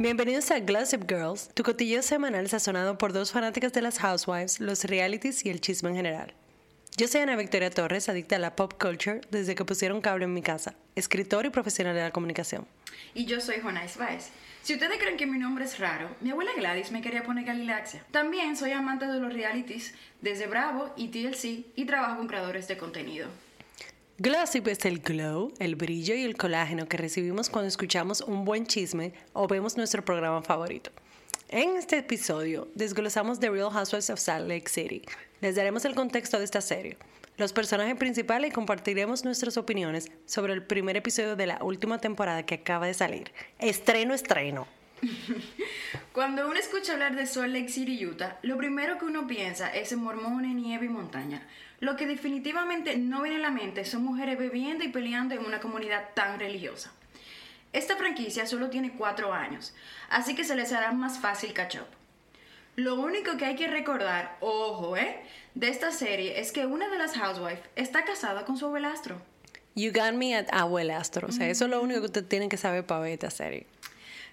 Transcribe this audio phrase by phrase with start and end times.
[0.00, 4.84] Bienvenidos a Glossip Girls, tu cotillo semanal sazonado por dos fanáticas de las housewives, los
[4.84, 6.34] realities y el chisme en general.
[6.96, 10.34] Yo soy Ana Victoria Torres, adicta a la pop culture desde que pusieron cable en
[10.34, 12.64] mi casa, escritor y profesional de la comunicación.
[13.12, 14.30] Y yo soy Jonais Baez.
[14.62, 18.04] Si ustedes creen que mi nombre es raro, mi abuela Gladys me quería poner Galilaxia.
[18.12, 22.76] También soy amante de los realities desde Bravo y TLC y trabajo con creadores de
[22.76, 23.26] contenido.
[24.20, 28.66] Glossip es el glow, el brillo y el colágeno que recibimos cuando escuchamos un buen
[28.66, 30.90] chisme o vemos nuestro programa favorito.
[31.48, 35.02] En este episodio desglosamos The Real Housewives of Salt Lake City.
[35.40, 36.96] Les daremos el contexto de esta serie,
[37.36, 42.44] los personajes principales y compartiremos nuestras opiniones sobre el primer episodio de la última temporada
[42.44, 43.30] que acaba de salir.
[43.60, 44.66] Estreno, estreno.
[46.12, 49.92] Cuando uno escucha hablar de Salt Lake City, Utah, lo primero que uno piensa es
[49.92, 51.46] en mormones, nieve y montaña.
[51.80, 55.60] Lo que definitivamente no viene a la mente son mujeres bebiendo y peleando en una
[55.60, 56.92] comunidad tan religiosa.
[57.72, 59.74] Esta franquicia solo tiene cuatro años,
[60.08, 61.86] así que se les hará más fácil catch up.
[62.74, 65.22] Lo único que hay que recordar, ojo, ¿eh?
[65.54, 69.20] De esta serie es que una de las housewives está casada con su abuelastro.
[69.74, 71.28] You got me at abuelastro.
[71.28, 73.66] O sea, eso es lo único que ustedes tienen que saber para ver esta serie.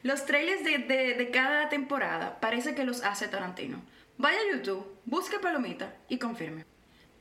[0.04, 3.82] Los trailers de, de, de cada temporada parece que los hace Tarantino.
[4.18, 6.66] Vaya a YouTube, busque Palomita y confirme.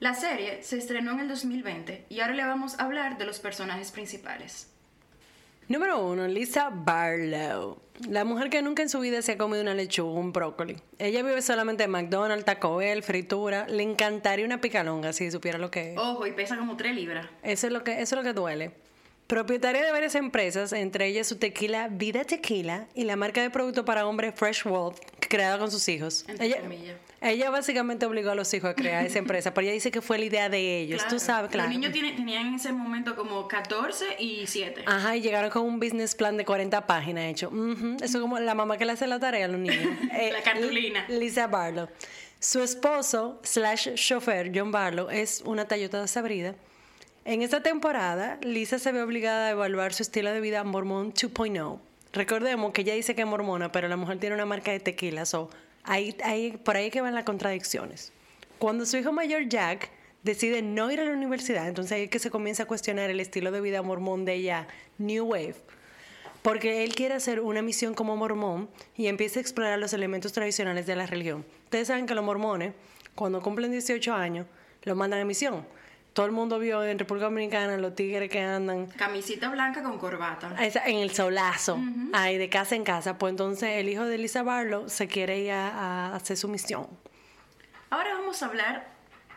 [0.05, 3.38] La serie se estrenó en el 2020 y ahora le vamos a hablar de los
[3.38, 4.70] personajes principales.
[5.66, 6.28] Número 1.
[6.28, 7.78] Lisa Barlow.
[8.10, 10.77] La mujer que nunca en su vida se ha comido una lechuga o un brócoli.
[10.98, 13.66] Ella vive solamente en McDonald's, Taco Bell, fritura.
[13.66, 15.98] Le encantaría una picalonga si supiera lo que es.
[15.98, 17.27] Ojo, y pesa como 3 libras.
[17.42, 18.72] Eso es lo que, eso es lo que duele.
[19.27, 23.83] Propietaria de varias empresas, entre ellas su tequila Vida Tequila y la marca de producto
[23.86, 26.27] para hombres Fresh World, creada con sus hijos.
[26.28, 26.97] Entre Ella, comillas.
[27.22, 30.19] ella básicamente obligó a los hijos a crear esa empresa, pero ella dice que fue
[30.19, 31.06] la idea de ellos.
[31.08, 31.70] Tú sabes, claro.
[31.70, 34.83] Los niños tiene- tenían en ese momento como 14 y 7.
[34.84, 37.48] Ajá, y llegaron con un business plan de 40 páginas hecho.
[37.48, 39.78] Ujú, Eso es como la mamá que le hace la tarea a los niños.
[40.12, 41.06] Eh, La cartulina.
[41.09, 41.88] Lisa Barlow.
[42.41, 46.54] Su esposo, slash chofer, John Barlow, es una Toyota desabrida.
[47.26, 51.78] En esta temporada, Lisa se ve obligada a evaluar su estilo de vida mormón 2.0.
[52.12, 55.24] Recordemos que ella dice que es mormona, pero la mujer tiene una marca de tequila,
[55.24, 55.48] so
[56.64, 58.12] por ahí que van las contradicciones.
[58.58, 59.88] Cuando su hijo mayor Jack
[60.22, 63.20] decide no ir a la universidad, entonces ahí es que se comienza a cuestionar el
[63.20, 64.68] estilo de vida mormón de ella,
[64.98, 65.56] New Wave,
[66.42, 68.68] porque él quiere hacer una misión como mormón
[68.98, 71.46] y empieza a explorar los elementos tradicionales de la religión.
[71.64, 72.74] Ustedes saben que los mormones,
[73.14, 74.46] cuando cumplen 18 años,
[74.82, 75.64] los mandan a misión.
[76.14, 80.54] Todo el mundo vio en República Dominicana los tigres que andan Camisita blanca con corbata.
[80.64, 81.78] esa- en el solazo,
[82.12, 83.19] ahí de casa en casa.
[83.19, 85.69] Pues entonces el hijo de Lisa Barlow se quiere ir a,
[86.12, 86.86] a hacer su misión.
[87.91, 88.86] Ahora vamos a hablar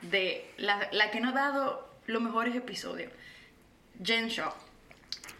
[0.04, 3.12] de la, la que nos ha dado los mejores episodios.
[4.04, 4.54] Jen Shaw.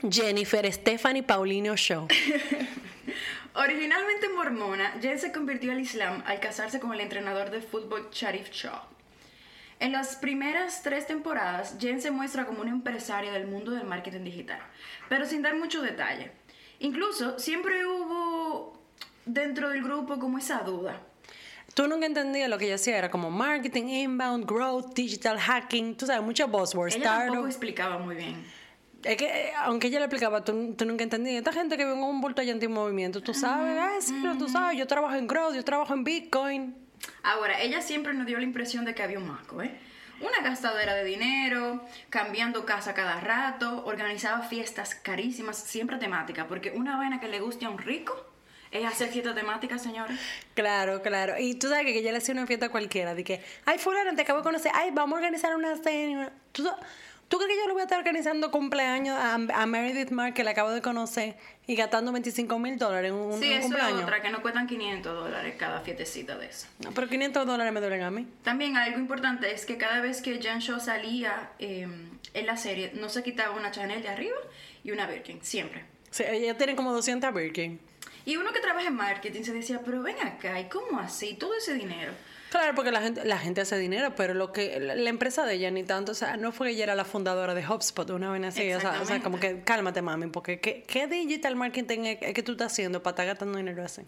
[0.10, 2.08] Jennifer Stephanie Paulinho Show.
[3.54, 8.50] Originalmente mormona, Jen se convirtió al Islam al casarse con el entrenador de fútbol Sharif
[8.52, 8.80] Shaw.
[9.80, 14.24] En las primeras tres temporadas, Jen se muestra como una empresaria del mundo del marketing
[14.24, 14.60] digital,
[15.08, 16.32] pero sin dar mucho detalle.
[16.80, 18.78] Incluso siempre hubo
[19.26, 21.00] dentro del grupo como esa duda.
[21.76, 26.08] Tú nunca entendías lo que ella hacía, era como marketing, inbound, growth, digital hacking, tú
[26.08, 27.48] sabes, muchos buzzwords, Ella tampoco startup.
[27.48, 28.44] explicaba muy bien.
[29.04, 31.38] Es que, eh, aunque ella le explicaba, tú, tú nunca entendías.
[31.38, 34.50] Esta gente que vive en un bulto allá en movimiento, tú sabes, ah, sí, tú
[34.50, 36.87] sabes, yo trabajo en growth, yo trabajo en Bitcoin.
[37.24, 39.72] Ahora, ella siempre nos dio la impresión de que había un masco, ¿eh?
[40.20, 46.98] Una gastadera de dinero, cambiando casa cada rato, organizaba fiestas carísimas, siempre temáticas, porque una
[46.98, 48.26] vaina que le guste a un rico
[48.72, 50.20] es hacer fiesta temática, señores.
[50.56, 51.36] Claro, claro.
[51.38, 54.16] Y tú sabes que, ella le hacía una fiesta a cualquiera, de que, ay, fulano,
[54.16, 56.32] te acabo de conocer, ay, vamos a organizar una cena.
[56.52, 56.78] ¿Tú, sa-
[57.28, 60.44] ¿Tú crees que yo le voy a estar organizando cumpleaños a, a Meredith Mark, que
[60.46, 63.62] la acabo de conocer, y gastando 25 mil dólares en un, sí, un eso es
[63.66, 64.04] cumpleaños?
[64.04, 66.68] otra, que no cuestan 500 dólares cada fiestecita de eso.
[66.80, 68.26] No, pero 500 dólares me duelen a mí.
[68.44, 71.88] También algo importante es que cada vez que Jan Shaw salía eh,
[72.34, 74.38] en la serie, no se quitaba una Chanel de arriba
[74.84, 75.84] y una Birkin, siempre.
[76.12, 77.80] Sí, ella tiene como 200 Birkin.
[78.26, 81.36] Y uno que trabaja en marketing se decía, pero ven acá, ¿y cómo así?
[81.36, 82.14] Todo ese dinero.
[82.50, 85.56] Claro, porque la gente, la gente hace dinero, pero lo que la, la empresa de
[85.56, 88.32] ella ni tanto, o sea, no fue que ella era la fundadora de HubSpot, una
[88.32, 92.00] vez así, o sea, o sea, como que cálmate, mami, porque ¿qué, qué digital marketing
[92.02, 94.04] es, es que tú estás haciendo para estar gastando dinero así?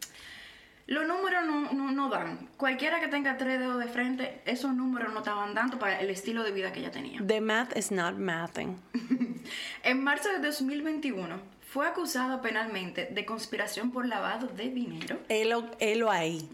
[0.89, 2.49] Los números no, no, no dan.
[2.57, 6.41] Cualquiera que tenga tres dedos de frente, esos números no estaban dando para el estilo
[6.41, 7.21] de vida que ella tenía.
[7.23, 8.75] The math is not mathing.
[9.83, 16.49] En marzo de 2021 fue acusada penalmente de conspiración por lavado de dinero helo ahí.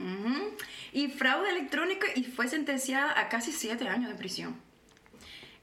[0.92, 4.56] y fraude electrónico y fue sentenciada a casi siete años de prisión.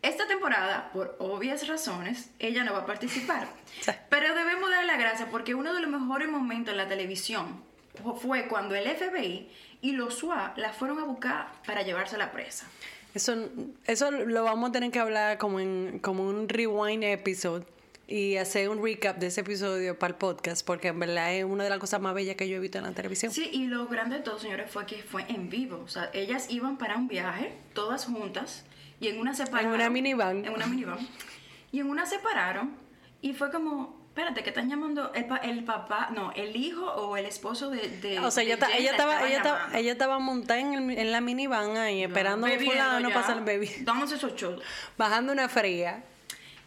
[0.00, 3.46] Esta temporada, por obvias razones, ella no va a participar.
[4.08, 7.62] Pero debemos darle la gracia porque uno de los mejores momentos en la televisión
[8.20, 9.49] fue cuando el FBI
[9.82, 12.66] y los SWAT la fueron a buscar para llevarse a la presa.
[13.14, 13.50] Eso,
[13.84, 17.66] eso lo vamos a tener que hablar como en como un rewind episode
[18.08, 21.64] y hacer un recap de ese episodio para el podcast, porque en verdad es una
[21.64, 23.32] de las cosas más bellas que yo he visto en la televisión.
[23.32, 25.81] Sí, y lo grande de todo, señores, fue que fue en vivo.
[25.84, 28.64] O sea, ellas iban para un viaje, todas juntas,
[29.00, 29.70] y en una separaron.
[29.70, 30.44] En una minivan.
[30.44, 30.99] En una minivan.
[31.70, 32.72] Y en una separaron,
[33.22, 37.25] y fue como, espérate, que están llamando el, el, papá, no, el hijo o el
[37.25, 37.88] esposo de.
[37.88, 41.12] de o sea, ella, de ella, estaba, ella, estaba, ella estaba montada en, el- en
[41.12, 43.70] la minivan ahí, esperando a un fulano pasar el baby.
[43.81, 44.62] Dándose esos shows.
[44.99, 46.04] Bajando una fría.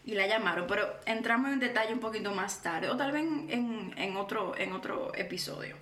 [0.06, 3.94] Y la llamaron, pero entramos en detalle un poquito más tarde, o tal vez en,
[3.98, 5.75] en, otro, en otro episodio.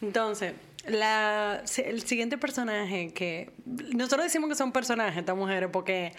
[0.00, 0.54] Entonces,
[0.86, 3.52] la, el siguiente personaje que.
[3.64, 6.12] Nosotros decimos que son personajes estas mujeres porque.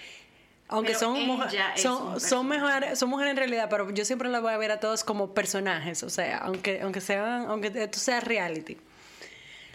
[0.70, 4.42] Aunque Pero son, mujer- son, son, mejores, son mujeres en realidad, pero yo siempre las
[4.42, 8.22] voy a ver a todos como personajes, o sea, aunque, aunque, sean, aunque esto sea
[8.22, 8.78] reality.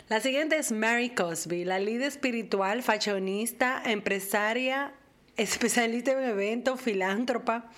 [0.08, 4.92] La siguiente es Mary Cosby, la líder espiritual, fashionista, empresaria,
[5.38, 7.70] especialista en eventos, filántropa.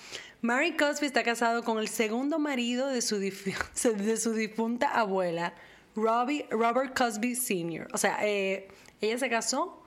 [0.43, 5.55] Mary Cosby está casado con el segundo marido de su, de su difunta abuela,
[5.95, 7.89] Robert Cosby Sr.
[7.93, 8.69] O sea, eh,
[9.01, 9.83] ella se casó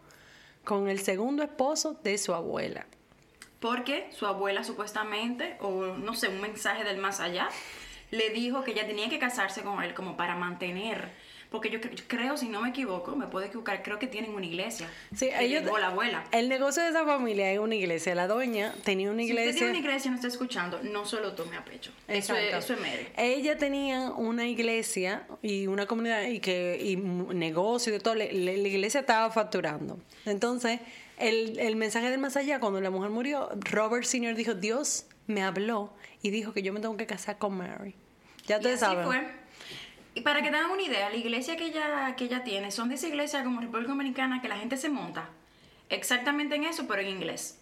[0.63, 2.85] con el segundo esposo de su abuela.
[3.59, 7.49] Porque su abuela supuestamente, o no sé, un mensaje del más allá,
[8.11, 11.11] le dijo que ella tenía que casarse con él como para mantener.
[11.53, 14.33] Porque yo, cre- yo creo, si no me equivoco, me puedo equivocar, creo que tienen
[14.33, 14.89] una iglesia.
[15.15, 16.23] Sí, ellos, legó la abuela.
[16.31, 18.15] El negocio de esa familia es una iglesia.
[18.15, 19.59] La doña tenía una Si usted iglesia.
[19.59, 21.91] tiene una iglesia y no está escuchando, no se lo tome a pecho.
[22.07, 22.57] Eso es, Exacto.
[22.57, 23.11] eso es mere.
[23.17, 28.15] Ella tenía una iglesia y una comunidad y que y negocio y de todo.
[28.15, 29.99] la iglesia estaba facturando.
[30.25, 30.79] Entonces,
[31.19, 34.33] el, el mensaje del más allá, cuando la mujer murió, Robert Sr.
[34.35, 37.93] dijo: Dios me habló y dijo que yo me tengo que casar con Mary.
[38.47, 39.05] Ya ustedes saben.
[39.05, 39.42] fue.
[40.15, 42.95] Y para que tengan una idea, la iglesia que ella, que ella tiene son de
[42.95, 45.29] esa iglesia como República Dominicana que la gente se monta.
[45.89, 47.57] Exactamente en eso, pero en inglés.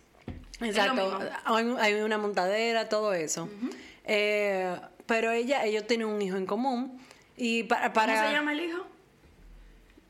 [0.60, 1.20] Exacto.
[1.46, 3.50] Hay, una montadera, todo eso.
[4.06, 4.76] Eh,
[5.06, 7.00] pero ella, ellos tienen un hijo en común.
[7.38, 8.86] Y para, para ¿Cómo se llama el hijo?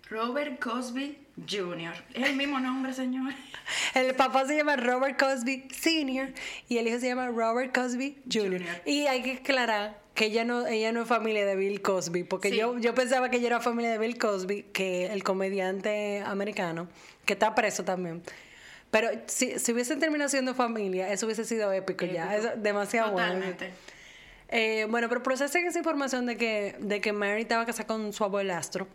[0.09, 1.17] Robert Cosby
[1.49, 1.93] Jr.
[2.13, 3.33] Es el mismo nombre, señor.
[3.93, 6.33] El papá se llama Robert Cosby Sr.
[6.67, 8.59] y el hijo se llama Robert Cosby Jr.
[8.59, 8.81] Jr.
[8.85, 12.49] Y hay que aclarar que ella no, ella no es familia de Bill Cosby, porque
[12.51, 12.55] Sí.
[12.57, 16.87] yo, yo pensaba que ella era familia de Bill Cosby, que el comediante americano,
[17.25, 18.21] que está preso también.
[18.91, 22.35] Pero si, si hubiesen terminado siendo familia, eso hubiese sido épico, ya.
[22.35, 23.29] Eso, demasiado bueno.
[23.33, 23.71] Totalmente.
[24.49, 28.23] Eh, bueno, pero procesen esa información de que, de que Mary estaba casada con su
[28.23, 28.87] abuelastro.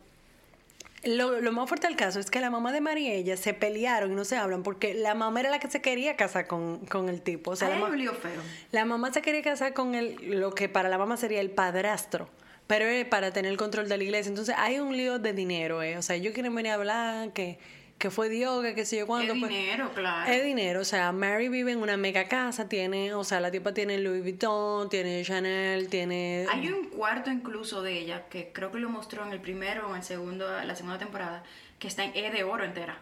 [1.06, 3.54] Lo, lo más fuerte del caso es que la mamá de Mary y ella se
[3.54, 6.78] pelearon y no se hablan porque la mamá era la que se quería casar con,
[6.86, 7.52] con el tipo.
[7.52, 8.40] O sea, la, hay ma- feo.
[8.72, 12.28] la mamá se quería casar con el, lo que para la mamá sería el padrastro,
[12.66, 14.28] pero es para tener el control de la iglesia.
[14.30, 15.96] Entonces hay un lío de dinero, eh.
[15.96, 17.58] O sea, ellos quieren venir a hablar que,
[17.98, 19.32] que fue Dios, que qué sé yo cuándo.
[19.32, 20.30] Es pues- dinero, claro.
[20.30, 23.72] es dinero, o sea, Mary vive en una mega casa, tiene, o sea, la tipa
[23.72, 26.46] tiene Louis Vuitton, tiene Chanel, tiene...
[26.50, 29.90] Hay un cuarto incluso de ella, que creo que lo mostró en el primero o
[29.90, 31.42] en el segundo, la segunda temporada,
[31.78, 32.98] que está en es de oro entera.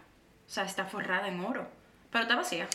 [0.46, 1.66] O sea, está forrada en oro.
[2.12, 2.68] Pero está vacía.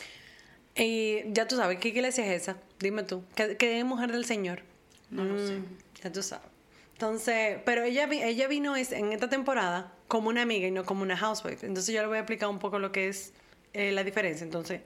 [0.75, 2.57] Y ya tú sabes, ¿qué iglesia es esa?
[2.79, 4.63] Dime tú, ¿qué, qué mujer del Señor?
[5.09, 5.53] No lo sé.
[5.55, 5.65] Mm,
[6.03, 6.45] Ya tú sabes.
[6.93, 10.83] Entonces, pero ella, vi- ella vino es- en esta temporada como una amiga y no
[10.85, 11.65] como una housewife.
[11.65, 13.31] Entonces yo le voy a explicar un poco lo que es
[13.73, 14.43] eh, la diferencia.
[14.43, 14.81] Entonces,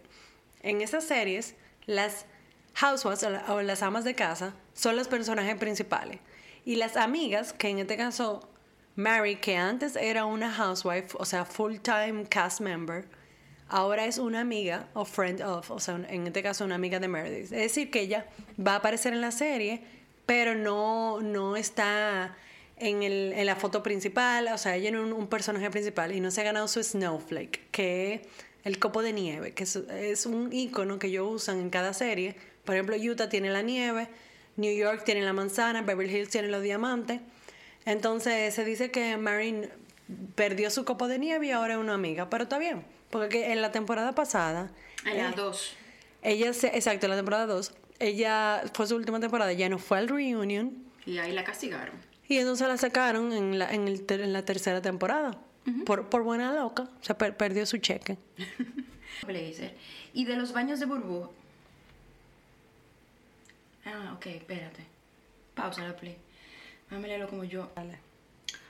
[0.62, 1.56] en esas series,
[1.88, 2.28] las
[2.76, 6.20] housewives o, la- o las amas de casa son los personajes principales.
[6.66, 8.48] Y las amigas, que en este caso,
[8.96, 13.06] Mary, que antes era una housewife, o sea, full-time cast member,
[13.70, 17.08] ahora es una amiga o friend of, o sea, en este caso una amiga de
[17.08, 17.44] Meredith.
[17.46, 18.28] Es decir, que ella
[18.60, 19.82] va a aparecer en la serie,
[20.26, 22.36] pero no, no está
[22.78, 26.20] en, el, en la foto principal, o sea, ella es un, un personaje principal y
[26.20, 28.22] no se ha ganado su snowflake, que es
[28.64, 32.36] el copo de nieve, que es, es un icono que ellos usan en cada serie.
[32.66, 34.08] Por ejemplo, Utah tiene la nieve,
[34.56, 37.22] New York tiene la manzana, Beverly Hills tiene los diamantes.
[37.86, 39.70] Entonces se dice que Marin
[40.36, 43.52] perdió su copo de nieve y ahora es una amiga, pero está bien, porque que
[43.52, 44.72] en la temporada pasada,
[45.06, 45.74] En las dos.
[46.22, 49.98] ella, se, exacto, en la temporada 2, ella fue su última temporada, ya no fue
[49.98, 50.74] al reunion
[51.06, 51.96] Y ahí la castigaron.
[52.28, 55.38] Y entonces la sacaron en la, en el ter- en la tercera temporada.
[55.86, 58.18] por, por buena loca, se per- perdió su cheque.
[59.28, 59.76] Blazer.
[60.14, 61.30] Y de los baños de burbuja.
[63.86, 64.84] Ah, ok, espérate.
[65.56, 66.18] Pausa la play.
[66.90, 67.72] Leerlo como yo.
[67.76, 67.98] Dale.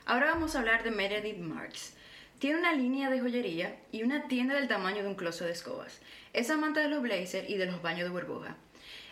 [0.06, 1.94] Ahora vamos a hablar de Meredith Marks.
[2.40, 6.00] Tiene una línea de joyería y una tienda del tamaño de un closet de escobas.
[6.34, 8.56] Es amante de los blazers y de los baños de burbuja.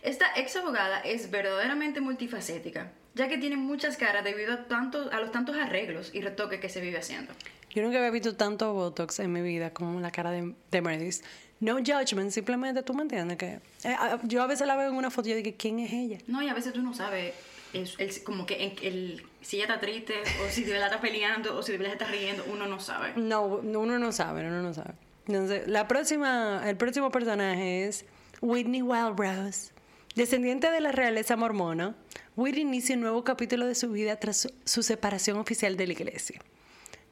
[0.01, 5.19] Esta ex abogada es verdaderamente multifacética, ya que tiene muchas caras debido a, tanto, a
[5.19, 7.33] los tantos arreglos y retoques que se vive haciendo.
[7.73, 11.23] Yo nunca había visto tanto Botox en mi vida como la cara de, de Meredith.
[11.59, 13.59] No judgment, simplemente tú me entiendes que...
[13.83, 15.93] eh, a- yo a veces la veo en una foto y yo digo, ¿quién es
[15.93, 16.17] ella?
[16.27, 17.33] No, y a veces tú no sabes
[17.73, 20.15] es- el- como que en- el, si ella está triste
[20.45, 23.13] o si de verdad está peleando o si de verdad está riendo, uno no sabe.
[23.15, 24.93] No, uno no sabe, uno no sabe.
[25.27, 28.05] Entonces, la próxima, el próximo personaje es
[28.41, 29.71] Whitney Wildrose.
[30.15, 31.95] Descendiente de la realeza mormona,
[32.35, 36.41] Whitney inicia un nuevo capítulo de su vida tras su, separación oficial de la iglesia.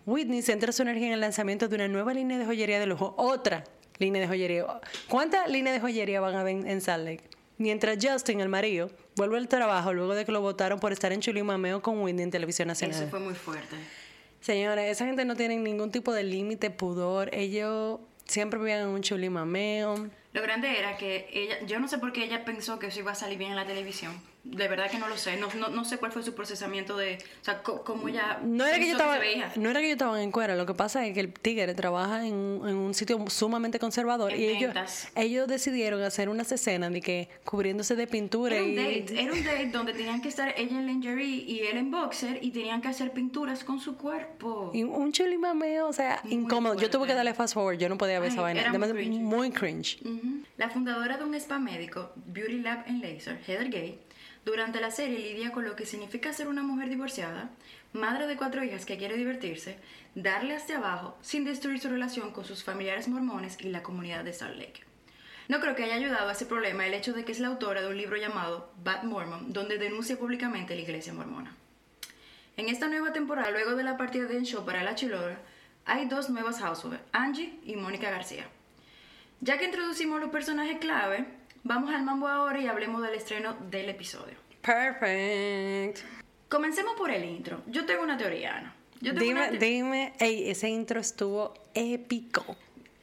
[0.06, 3.14] Whitney centra su energía en el lanzamiento de una nueva línea de joyería de lujo,
[3.18, 3.64] otra
[4.00, 4.66] línea de joyería.
[5.08, 7.24] ¿Cuántas líneas de joyería van a haber en, en Salt Lake?
[7.58, 11.22] Mientras Justin, el marido, vuelve al trabajo luego de que lo votaron por estar en
[11.22, 12.98] chulimameo con Whitney en televisión nacional.
[13.02, 13.78] Eso fue muy fuerte.
[14.42, 17.30] Señores, esa gente no tiene ningún tipo de límite, pudor.
[17.34, 18.00] Ellos
[18.30, 20.08] siempre vivían en un chulimameo.
[20.32, 23.12] Lo grande era que ella, yo no sé por qué ella pensó que eso iba
[23.12, 24.14] a salir bien en la televisión.
[24.52, 25.38] De verdad que no lo sé.
[25.38, 28.78] No, no, no sé cuál fue su procesamiento de, o sea, cómo ella No era,
[28.80, 29.52] que yo estaba, veía.
[29.56, 32.26] no era que yo estaba en cuera, lo que pasa es que el tigre trabaja
[32.26, 34.74] en, un- en un sitio sumamente conservador En y ellos,
[35.16, 39.44] ellos decidieron hacer unas escenas de que cubriéndose de pintura Era un date, era un
[39.44, 42.88] date donde tenían que estar ella en lingerie y él en boxer y tenían que
[42.88, 44.72] hacer pinturas con su cuerpo.
[44.74, 46.76] y un chulimameo, o sea, Muy incómodo.
[46.76, 48.62] Yo tuve que darle fast forward, yo no podía ver Ay, esa vaina.
[48.62, 49.20] era muy Además, cringy.
[49.20, 50.00] muy cringe.
[50.04, 50.42] Ujú.
[50.58, 54.00] La fundadora de un spa médico, Beauty Lab en Laser, Heather Gay,
[54.46, 57.50] durante la serie lidia con lo que significa ser una mujer divorciada,
[57.94, 59.78] madre de cuatro hijas que quiere divertirse,
[60.16, 64.34] darle hacia abajo sin destruir su relación con sus familiares mormones y la comunidad de
[64.34, 64.84] Salt Lake.
[65.48, 67.82] No creo que haya ayudado a ese problema el hecho de que es la autora
[67.82, 71.56] de un libro llamado Bad Mormon, donde denuncia públicamente la iglesia mormona.
[72.56, 75.40] En esta nueva temporada, luego de la partida de show para la Chilora,
[75.86, 78.48] hay dos nuevas housewives, Angie y Mónica García.
[79.42, 81.26] Ya que introducimos los personajes clave,
[81.64, 84.36] vamos al mambo ahora y hablemos del estreno del episodio.
[84.62, 86.00] Perfect.
[86.50, 87.62] Comencemos por el intro.
[87.68, 88.76] Yo tengo una teoría, Ana.
[89.02, 92.44] Yo tengo Dime, una te- dime, ey, ese intro estuvo épico.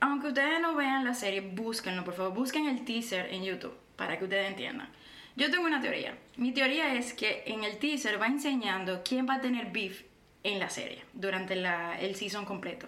[0.01, 2.35] Aunque ustedes no vean la serie, búsquenlo, por favor.
[2.35, 4.89] Busquen el teaser en YouTube para que ustedes entiendan.
[5.37, 6.17] Yo tengo una teoría.
[6.37, 10.03] Mi teoría es que en el teaser va enseñando quién va a tener beef
[10.43, 12.87] en la serie durante la- el season completo.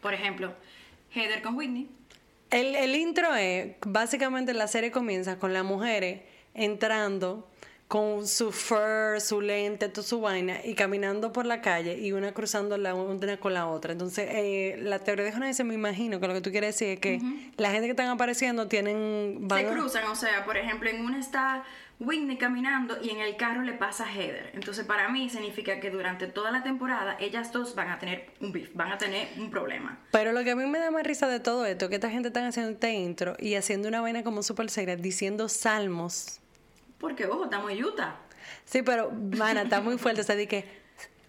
[0.00, 0.54] Por ejemplo,
[1.14, 1.88] Heather con Whitney.
[2.52, 6.20] El, el intro es, básicamente la serie comienza con las mujeres
[6.54, 7.48] entrando
[7.92, 12.32] con su fur, su lente, toda su vaina y caminando por la calle y una
[12.32, 13.92] cruzando la una con la otra.
[13.92, 17.00] Entonces, eh, la teoría de Jonás, me imagino que lo que tú quieres decir es
[17.00, 17.20] que
[17.58, 19.40] la gente que están apareciendo tienen...
[19.42, 21.64] van Se cruzan, o sea, por ejemplo, en una está
[22.02, 24.50] Whitney caminando y en el carro le pasa Heather.
[24.54, 28.52] Entonces, para mí significa que durante toda la temporada ellas dos van a tener un
[28.52, 29.98] beef, van a tener un problema.
[30.10, 32.10] Pero lo que a mí me da más risa de todo esto es que esta
[32.10, 36.40] gente está haciendo este intro y haciendo una vaina como súper seria, diciendo salmos.
[36.98, 38.16] Porque, ojo, estamos en Utah.
[38.64, 40.22] Sí, pero, mana, está muy fuerte.
[40.22, 40.81] O sea, de que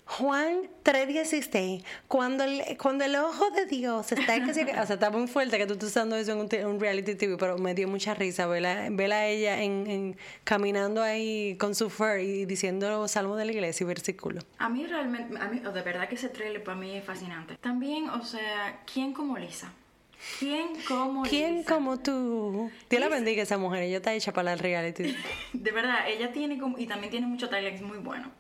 [0.06, 4.36] Juan 3.16, cuando el, cuando el ojo de Dios está...
[4.36, 6.74] en que se- O sea, está muy fuerte que tú estés usando eso en un,
[6.74, 11.02] un reality TV, pero me dio mucha risa verla, verla a ella en, en- caminando
[11.02, 14.46] ahí con su fur y diciendo salmos de la iglesia y versículos.
[14.58, 17.56] A mí realmente, a mí, de verdad que ese trailer para mí es fascinante.
[17.62, 19.72] También, o sea, ¿quién como Lisa?
[20.40, 21.74] ¿Quién como ¿Quién Lisa?
[21.76, 22.70] como tú?
[22.90, 25.16] Dios la bendiga esa mujer, ella está hecha para el reality.
[25.54, 28.32] De verdad, ella tiene como, y también tiene mucho talent muy bueno.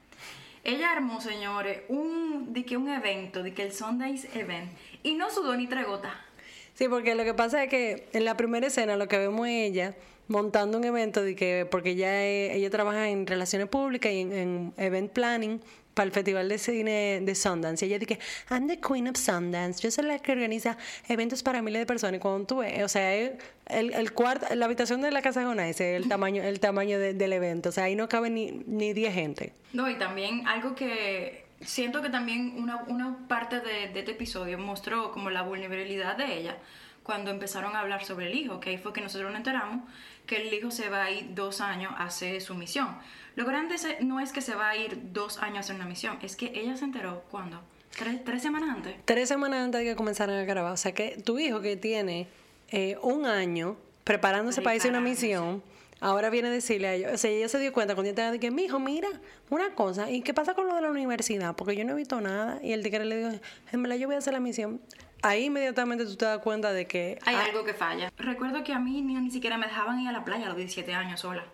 [0.64, 4.72] Ella armó, señores, un, de que un evento, de que el Sundays event,
[5.04, 6.26] y no sudó ni tregota.
[6.74, 9.70] Sí, porque lo que pasa es que en la primera escena lo que vemos es
[9.70, 9.96] ella
[10.28, 14.34] montando un evento de que porque ella es- ella trabaja en relaciones públicas y en,
[14.34, 15.62] en event planning
[15.94, 17.86] para el Festival de Cine de Sundance.
[17.86, 18.18] Y ella dice,
[18.50, 19.80] I'm the queen of Sundance.
[19.84, 20.76] Yo soy la que organiza
[21.08, 22.16] eventos para miles de personas.
[22.18, 23.38] Y cuando tú ves, o sea, el,
[23.68, 27.32] el cuarto, la habitación de la casa de Jonás, el tamaño, el tamaño de- del
[27.34, 27.70] evento.
[27.70, 29.54] O sea, ahí no cabe ni, ni 10 gente.
[29.74, 34.58] No, y también algo que siento que también una, una parte de, de este episodio
[34.58, 36.58] mostró como la vulnerabilidad de ella
[37.04, 39.84] cuando empezaron a hablar sobre el hijo, que ahí fue que nosotros nos enteramos
[40.26, 42.98] que el hijo se va a ir dos años a hacer su misión.
[43.36, 45.86] Lo grande es- no es que se va a ir dos años a hacer una
[45.86, 47.62] misión, es que ella se enteró cuando,
[47.98, 48.96] tres, tres semanas antes.
[49.06, 50.72] Tres semanas antes de que comenzaran a grabar.
[50.74, 52.28] O sea que tu hijo que tiene
[52.70, 55.62] eh, un año preparándose para irse a una misión,
[56.00, 57.12] ahora viene a decirle a ellos.
[57.14, 59.08] O sea, ella se dio cuenta cuando ella de que, mi hijo, mira,
[59.50, 61.56] una cosa, ¿y qué pasa con lo de la universidad?
[61.56, 62.60] Porque yo no he visto nada.
[62.64, 64.82] Y el tigre le dijo, en verdad yo voy a hacer la misión.
[65.24, 68.12] Ahí inmediatamente tú te das cuenta de que Hay algo que falla.
[68.18, 70.58] Recuerdo que a mí ni, ni siquiera me dejaban ir a la playa a los
[70.58, 71.46] 17 años sola.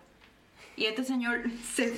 [0.76, 1.94] Y este señor se,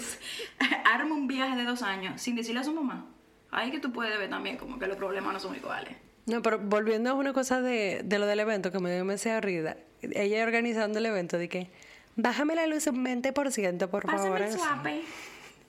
[0.84, 3.06] arma un viaje de dos años sin decirle a su mamá.
[3.50, 5.96] Ahí que tú puedes ver también como que los problemas no son iguales.
[6.26, 9.40] No, pero volviendo a una cosa de, de lo del evento que me dio demasiada
[9.40, 9.76] risa.
[10.02, 11.70] Ella organizando el evento de que,
[12.16, 14.38] bájame la luz un 20%, por favor.
[14.38, 15.02] Pásame el suape.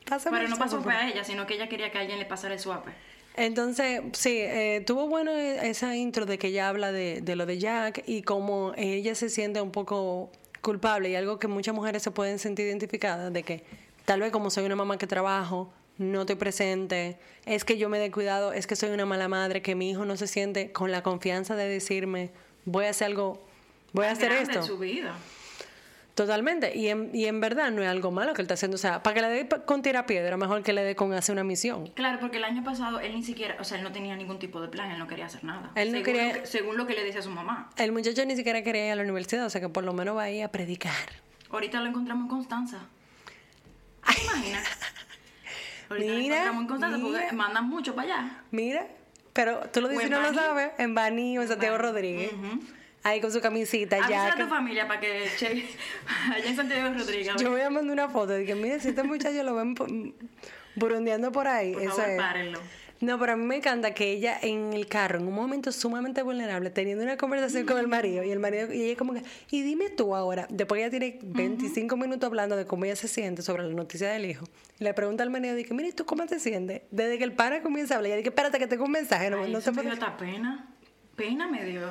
[0.06, 2.20] Pásame Pero el no pasó suape, fue a ella, sino que ella quería que alguien
[2.20, 2.92] le pasara el suape.
[3.36, 7.46] Entonces, sí, eh, tuvo bueno e- esa intro de que ella habla de, de lo
[7.46, 12.04] de Jack y cómo ella se siente un poco culpable y algo que muchas mujeres
[12.04, 13.64] se pueden sentir identificadas, de que
[14.06, 18.00] tal vez como soy una mamá que trabajo, no estoy presente, es que yo me
[18.00, 20.92] dé cuidado, es que soy una mala madre, que mi hijo no se siente con
[20.92, 22.32] la confianza de decirme,
[22.66, 23.44] voy a hacer algo,
[23.92, 24.60] voy a hacer esto.
[24.60, 25.16] en su vida.
[26.16, 26.78] Totalmente.
[26.78, 28.76] Y en, y en verdad no es algo malo que él está haciendo.
[28.76, 31.34] O sea, para que le dé con tira piedra, mejor que le dé con hacer
[31.34, 31.88] una misión.
[31.96, 34.62] Claro, porque el año pasado él ni siquiera, o sea, él no tenía ningún tipo
[34.62, 35.72] de plan, él no quería hacer nada.
[35.74, 37.70] Él no según, quería- Lo que, según lo que le decía su mamá.
[37.78, 40.16] El muchacho ni siquiera quería ir a la universidad, o sea que por lo menos
[40.16, 40.94] va a ir a predicar.
[41.50, 42.78] Ahorita lo encontramos en Constanza.
[44.06, 44.64] ¿Te imaginas?
[45.90, 47.20] Ahorita lo Mira, encontramos en Constanza mira.
[47.22, 48.38] porque mandan mucho para allá.
[48.52, 48.88] Mira,
[49.34, 50.38] pero tú lo dices y no lo Baní.
[50.38, 50.72] sabes.
[50.78, 51.88] En Baní o en Santiago Baní.
[51.90, 52.34] Rodríguez.
[52.34, 52.60] Ujú.
[53.04, 54.28] Ahí con su camisita, ya.
[54.28, 55.66] a tu familia para que che,
[56.34, 57.36] allá en Santiago Rodríguez.
[57.38, 59.76] Yo voy a mandar una foto de que, mira, si este muchacho lo ven
[60.76, 61.74] burundeando por ahí.
[61.74, 62.18] Por eso favor, es.
[62.18, 62.60] párenlo.
[63.02, 66.22] No, pero a mí me encanta que ella en el carro, en un momento sumamente
[66.22, 69.62] vulnerable, teniendo una conversación con el marido, y el marido, y ella como que, y
[69.62, 73.64] dime tú ahora, después ella tiene 25 minutos hablando de cómo ella se siente sobre
[73.64, 74.46] la noticia del hijo,
[74.80, 76.84] y le pregunta al marido, dice, mira, ¿y tú cómo te sientes?
[76.92, 79.44] Desde que el padre comienza a hablar, ella dice, espérate que tengo un mensaje, no,
[79.44, 79.96] Ay, no eso te me puedo-".
[79.98, 80.70] dio pena.
[81.18, 81.90] Pena me dio.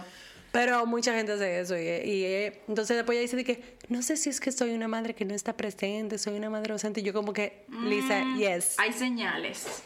[0.52, 4.02] Pero mucha gente hace eso, y, y, eh, entonces después ella dice, de que, no
[4.02, 7.00] sé si es que soy una madre que no está presente, soy una madre ausente,
[7.00, 8.78] y yo como que, Lisa, Mm, yes.
[8.78, 9.82] Hay señales.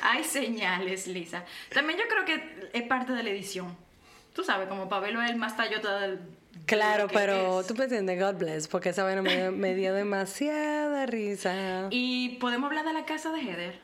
[0.00, 1.44] Hay señales, Lisa.
[1.72, 3.76] También yo creo que es parte de la edición.
[4.32, 6.16] Tú sabes, como Pabelo es el más tallota del.
[6.18, 7.66] de Claro, pero es.
[7.66, 11.88] tú me entiendes, God bless, porque esa vaina me, dio- me dio demasiada risa.
[11.90, 13.78] Y podemos hablar de la casa de Heather.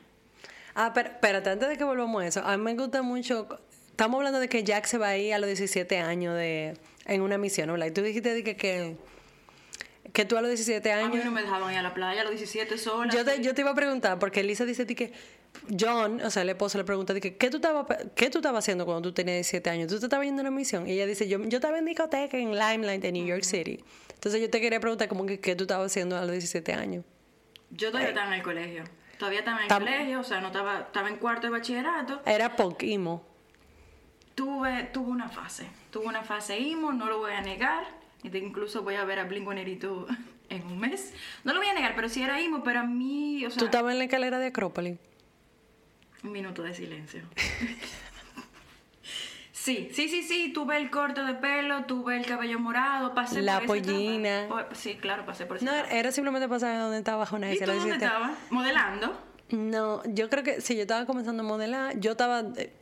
[0.73, 3.47] Ah, pero espérate, antes de que volvamos a eso, a mí me gusta mucho.
[3.95, 7.21] Estamos hablando de que Jack se va a ir a los 17 años de, en
[7.21, 7.85] una misión, ¿verdad?
[7.85, 8.97] Y tú dijiste de que, que,
[10.11, 11.23] que tú a los 17 A mí años.
[11.23, 13.09] no me dejaban ir a la playa a los 17 sola.
[13.13, 15.13] Yo te, yo te iba a preguntar, porque Lisa dice de que
[15.79, 18.65] John, o sea, el esposo le pregunta de que, ¿qué tú estabas qué tú estabas
[18.65, 19.87] haciendo cuando tú tenías 17 años?
[19.89, 20.85] ¿Tú te estabas yendo a una misión?
[20.89, 23.81] Y ella dice, yo, yo estaba en discoteca en Limelight, en New York City.
[24.13, 27.05] Entonces yo te quería preguntar como que, ¿qué tú estabas haciendo a los 17 años?
[27.71, 28.83] Yo todavía estaba en el colegio.
[29.17, 32.21] Todavía estaba en el Tam- colegio, o sea, no estaba, estaba en cuarto de bachillerato.
[32.25, 33.25] Era punk emo.
[34.35, 35.67] Tuve, tuve una fase.
[35.91, 37.83] Tuve una fase emo, no lo voy a negar.
[38.23, 40.05] Incluso voy a ver a Blink-182
[40.49, 41.13] en un mes.
[41.43, 43.65] No lo voy a negar, pero sí era emo, pero a mí, o sea, Tú
[43.65, 44.97] estabas en la escalera de Acrópolis.
[46.23, 47.21] un minuto de silencio.
[49.51, 53.61] Sí, sí, sí, sí, tuve el corte de pelo, tuve el cabello morado, pasé La
[53.61, 53.97] por esa etapa.
[53.97, 54.45] pollina.
[54.47, 55.91] Po- Sí, claro, pasé por esa No, etapa.
[55.95, 58.05] era simplemente pasar donde estaba una ¿Y tú dónde 17.
[58.05, 58.31] estabas?
[58.51, 59.17] Modelando.
[59.49, 61.99] No, yo creo que sí, yo estaba comenzando a modelar.
[61.99, 62.73] Yo estaba eh,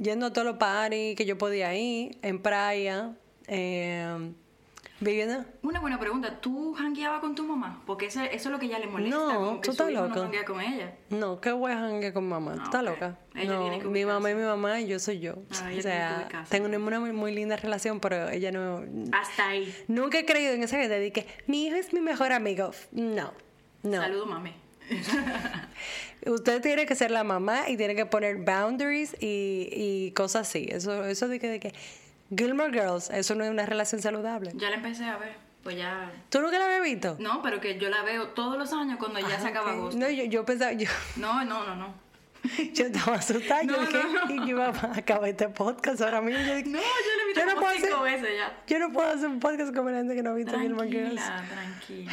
[0.00, 3.12] yendo a todos los parties que yo podía ir, en playa,
[3.48, 4.32] eh,
[5.00, 5.44] viviendo.
[5.62, 7.82] Una buena pregunta, ¿tú jangueabas con tu mamá?
[7.84, 9.16] Porque eso, eso es lo que ella le molesta.
[9.16, 10.20] No, tú estás no loca.
[10.20, 10.94] janguea con ella.
[11.10, 12.54] No, qué voy a janguear con mamá.
[12.54, 12.88] ¿Tú Ah, estás ok.
[12.90, 13.18] loca?
[13.34, 14.34] Ella no, tiene que mi mamá y ubicarse.
[14.36, 15.34] mi mamá y yo soy yo.
[15.60, 18.84] Ah, o sea, tengo una, una muy, muy linda relación, pero ella no.
[19.12, 19.74] Hasta ahí.
[19.88, 22.70] Nunca he creído en esa gente de que mi hijo es mi mejor amigo.
[22.92, 23.32] No,
[23.82, 24.00] no.
[24.00, 24.52] Saludo, mami.
[26.26, 30.66] Usted tiene que ser la mamá y tiene que poner boundaries y, y cosas así.
[30.70, 31.74] Eso, eso de que, de que
[32.34, 34.52] Gilmore Girls, eso no es una relación saludable.
[34.54, 35.34] Ya la empecé a ver.
[35.62, 36.12] Pues ya.
[36.28, 37.16] ¿Tú nunca la habías visto?
[37.20, 39.76] No, pero que yo la veo todos los años cuando ya se acaba Ok.
[39.78, 39.98] agosto.
[40.00, 41.94] No, yo, yo pensaba, yo, No, no, no, no.
[42.74, 43.62] yo estaba asustada.
[43.62, 44.34] yo No, dije, no, no.
[44.34, 46.40] y yo iba a acabar este podcast ahora mismo.
[46.42, 46.84] Yo dije, No, yo
[47.16, 48.62] la he visto Yo no puedo cinco hacer- veces ya.
[48.66, 51.14] yo no puedo hacer un podcast con gente que no ha visto Gilmore Girls.
[51.14, 52.12] Tranquila, tranquila.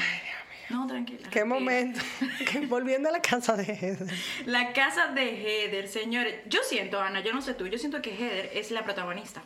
[0.71, 1.29] No, tranquila.
[1.29, 1.99] Qué momento.
[2.67, 4.07] Volviendo a la casa de Heather.
[4.45, 6.35] La casa de Heather, señores.
[6.47, 9.43] Yo siento, Ana, yo no sé tú, yo siento que Heather es la protagonista.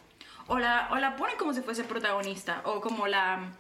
[0.47, 2.61] O la, o la ponen como si fuese protagonista.
[2.65, 3.53] O como la.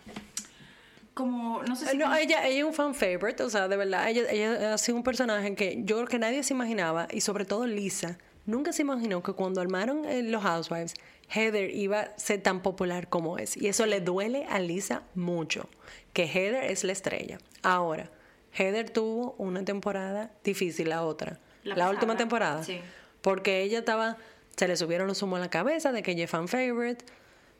[1.13, 1.63] Como.
[1.63, 1.97] No sé si.
[1.97, 4.97] No, ella, ella es un fan favorite, o sea, de verdad, ella, ella ha sido
[4.97, 8.83] un personaje que yo creo que nadie se imaginaba, y sobre todo Lisa, nunca se
[8.83, 10.93] imaginó que cuando armaron eh, los Housewives,
[11.29, 13.57] Heather iba a ser tan popular como es.
[13.57, 15.69] Y eso le duele a Lisa mucho,
[16.13, 17.39] que Heather es la estrella.
[17.65, 18.11] Ahora,
[18.53, 22.79] Heather tuvo una temporada difícil, la otra, La última temporada, sí.
[23.21, 24.17] porque ella estaba,
[24.55, 27.03] se le subieron los humos a la cabeza de que ella es fan favorite.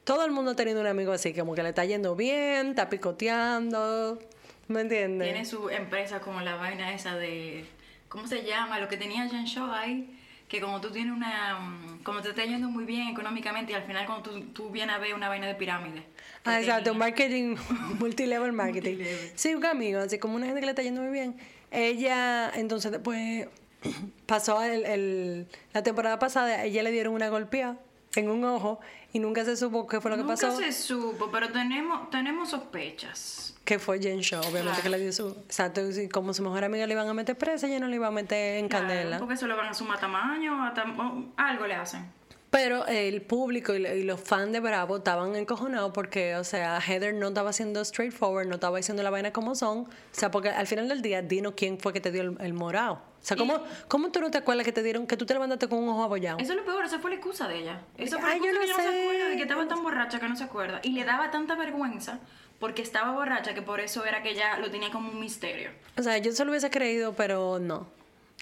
[0.03, 2.87] Todo el mundo ha tenido un amigo así, como que le está yendo bien, está
[2.87, 4.19] picoteando,
[4.67, 5.27] ¿me entiendes?
[5.27, 7.65] Tiene su empresa como la vaina esa de.
[8.07, 8.79] ¿Cómo se llama?
[8.79, 10.19] Lo que tenía Jan Shaw ahí.
[10.47, 11.59] Que como tú tienes una.
[11.59, 14.95] mm, Como te está yendo muy bien económicamente y al final cuando tú, tú vienes
[14.95, 16.03] a ver una vaina de pirámide.
[16.43, 16.99] Ah, exacto, tenía.
[16.99, 17.55] marketing,
[17.99, 18.95] multilevel marketing.
[18.97, 19.31] Multilevel.
[19.35, 21.35] Sí, un amigo, así como una gente que le está yendo muy bien.
[21.71, 23.47] Ella, entonces después
[24.27, 27.77] pasó el, el- la temporada pasada, ella le dieron una golpeada
[28.21, 28.79] en un ojo
[29.13, 30.57] y nunca se supo qué fue lo que Nunca pasó.
[30.57, 33.55] se supo, pero tenemos, tenemos sospechas.
[33.63, 34.83] Que fue Jen Shaw, obviamente, Claro.
[34.83, 35.29] que le dio su.
[35.29, 38.07] Exacto, y como su mejor amiga le iban a meter presa, ella no le iba
[38.07, 39.17] a meter en Claro, candela.
[39.19, 42.05] porque eso le van a sumar tamaño, a tam- o algo le hacen.
[42.51, 47.29] Pero el público y, los fans de Bravo estaban encojonados porque, o sea, Heather no
[47.29, 49.79] estaba siendo straightforward, no estaba diciendo la vaina como son.
[49.79, 52.53] O sea, porque al final del día, dinos quién fue que te dio el, el
[52.53, 53.01] morado.
[53.25, 55.67] O sea, ¿cómo, ¿cómo tú no te acuerdas que te dieron, que tú te levantaste
[55.67, 56.37] con un ojo abollado?
[56.37, 57.81] Eso es lo peor, esa fue la excusa de ella.
[57.97, 59.01] Esa fue la Ay, yo excusa no que ella no se sé.
[59.01, 60.79] acuerda, de que estaba tan borracha que no se acuerda.
[60.83, 62.19] Y le daba tanta vergüenza
[62.59, 65.71] porque estaba borracha que por eso era que ella lo tenía como un misterio.
[65.97, 67.87] O sea, yo se lo hubiese creído, pero no.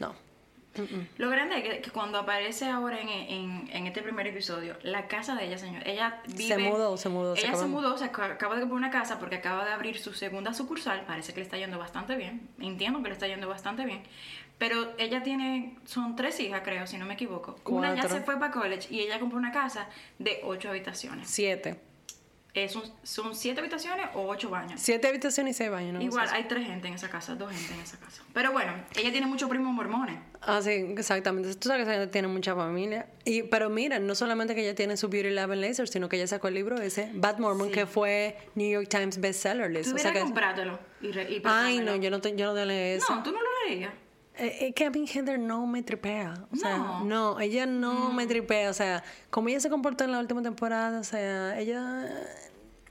[0.01, 0.15] No.
[1.17, 5.07] Lo grande es que, que cuando aparece ahora en, en- en este primer episodio, la
[5.07, 6.55] casa de ella, señor, ella vive...
[6.55, 9.19] Se mudó, se mudó, se Ella se mudó, se ac- acaba de comprar una casa
[9.19, 11.03] porque acaba de abrir su segunda sucursal.
[11.05, 12.49] Parece que le está yendo bastante bien.
[12.59, 14.01] Entiendo que le está yendo bastante bien.
[14.57, 17.55] Pero ella tiene, son tres hijas, creo, si no me equivoco.
[17.65, 19.87] Una ya se fue para college y ella compró una casa
[20.19, 21.29] de ocho habitaciones.
[21.29, 21.79] Siete.
[22.53, 24.79] Es un- son siete habitaciones o ocho baños.
[24.79, 26.01] Siete habitaciones y seis baños, ¿no?
[26.03, 26.37] Igual, Sí, sí.
[26.41, 28.21] hay tres gente en esa casa, dos gente en esa casa.
[28.31, 30.19] Pero bueno, ella tiene muchos primos mormones.
[30.39, 31.55] Ah, sí, exactamente.
[31.55, 33.07] Tú sabes que ella tiene mucha familia.
[33.25, 36.17] Y, pero mira, no solamente que ella tiene su Beauty Lab en Laser, sino que
[36.17, 39.89] ella sacó el libro ese, Bad Mormon, que fue New York Times bestseller list.
[39.89, 42.53] Tú O sea que, comprártelo y, re- y ay, no, yo no, te, yo no
[42.53, 43.15] te leí eso.
[43.15, 43.93] No, tú no lo leías.
[44.37, 46.33] Es que a mí Heather no me tripea.
[46.51, 46.99] O sea, No.
[47.01, 47.07] Mm.
[47.07, 48.69] no, ella no me tripea.
[48.69, 52.09] O sea, como ella se comportó en la última temporada, o sea, ella.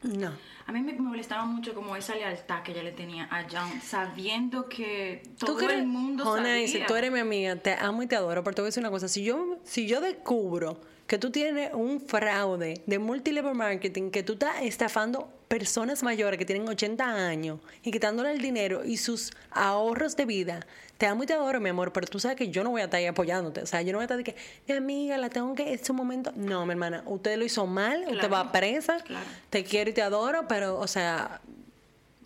[0.03, 0.33] No.
[0.67, 4.69] A mí me molestaba mucho como esa lealtad que ella le tenía a John, sabiendo
[4.69, 5.73] que ¿Tú todo crees?
[5.81, 6.81] el mundo Honey, sabía.
[6.83, 8.81] si tú eres mi amiga, te amo y te adoro, pero te voy a decir
[8.81, 9.09] una cosa.
[9.09, 14.35] Si yo, si yo descubro que tú tienes un fraude de multilevel marketing, que tú
[14.35, 20.17] estás estafando personas mayores que tienen 80 años y quitándole el dinero y sus ahorros
[20.17, 20.67] de vida,
[21.03, 22.85] te amo y te adoro, mi amor, pero tú sabes que yo no voy a
[22.85, 23.61] estar ahí apoyándote.
[23.61, 24.37] O sea, yo no voy a estar de que,
[24.69, 26.31] mi amiga, la tengo que, es su momento.
[26.37, 29.27] No, mi hermana, usted lo hizo mal, usted Claro, va presa, claro.
[29.51, 31.41] te quiero y te adoro, pero, o sea,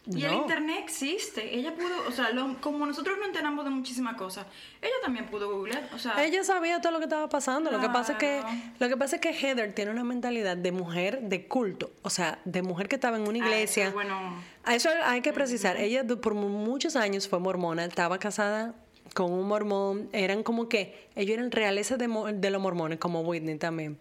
[0.09, 1.55] Y el internet existe.
[1.57, 4.47] Ella pudo, o sea, lo- como nosotros no enteramos de muchísimas cosas,
[4.81, 5.89] ella también pudo googlear.
[5.95, 7.71] O sea, Ella sabía todo lo que estaba pasando.
[7.73, 8.43] Lo que pasa es que
[8.79, 12.39] lo que pasa es que Heather tiene una mentalidad de mujer de culto, o sea,
[12.45, 13.87] de mujer que estaba en una ah, iglesia.
[13.87, 15.77] eso, bueno, A eso hay que precisar.
[15.77, 18.75] Ella por mu- muchos años fue mormona, estaba casada
[19.15, 20.09] con un mormón.
[20.13, 23.99] Eran como que ellos eran realeza de, de los mormones, como Whitney también.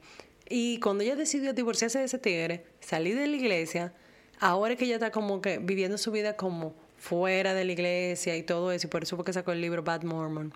[0.48, 3.94] Y cuando ella decidió divorciarse de ese tigre, salir de la iglesia,
[4.40, 8.44] ahora que ella está como que viviendo su vida como fuera de la iglesia y
[8.44, 10.54] todo eso, y por eso fue que sacó el libro Bad Mormon.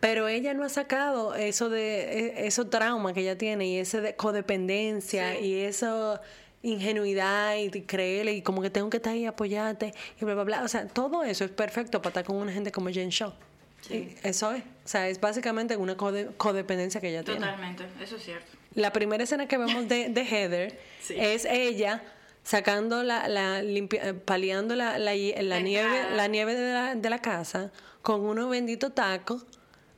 [0.00, 4.00] Pero ella no ha sacado eso de e- esos traumas que ella tiene y esa
[4.00, 5.44] de codependencia Sí.
[5.44, 6.20] y esa
[6.62, 10.62] ingenuidad y creerle y como que tengo que estar ahí apoyarte y bla bla bla.
[10.62, 13.32] O sea, todo eso es perfecto para estar con una gente como Jen Shaw.
[13.80, 14.14] Sí.
[14.22, 14.62] Eso es.
[14.62, 17.40] O sea, es básicamente una code- codependencia que ella tiene.
[17.40, 18.46] totalmente, eso es cierto.
[18.74, 21.14] La primera escena que vemos de, de Heather Sí.
[21.16, 22.02] es ella
[22.48, 27.18] sacando la, la limpia- eh, paliando la, la, nieve, la nieve de la, de la
[27.18, 29.44] casa con unos benditos tacos.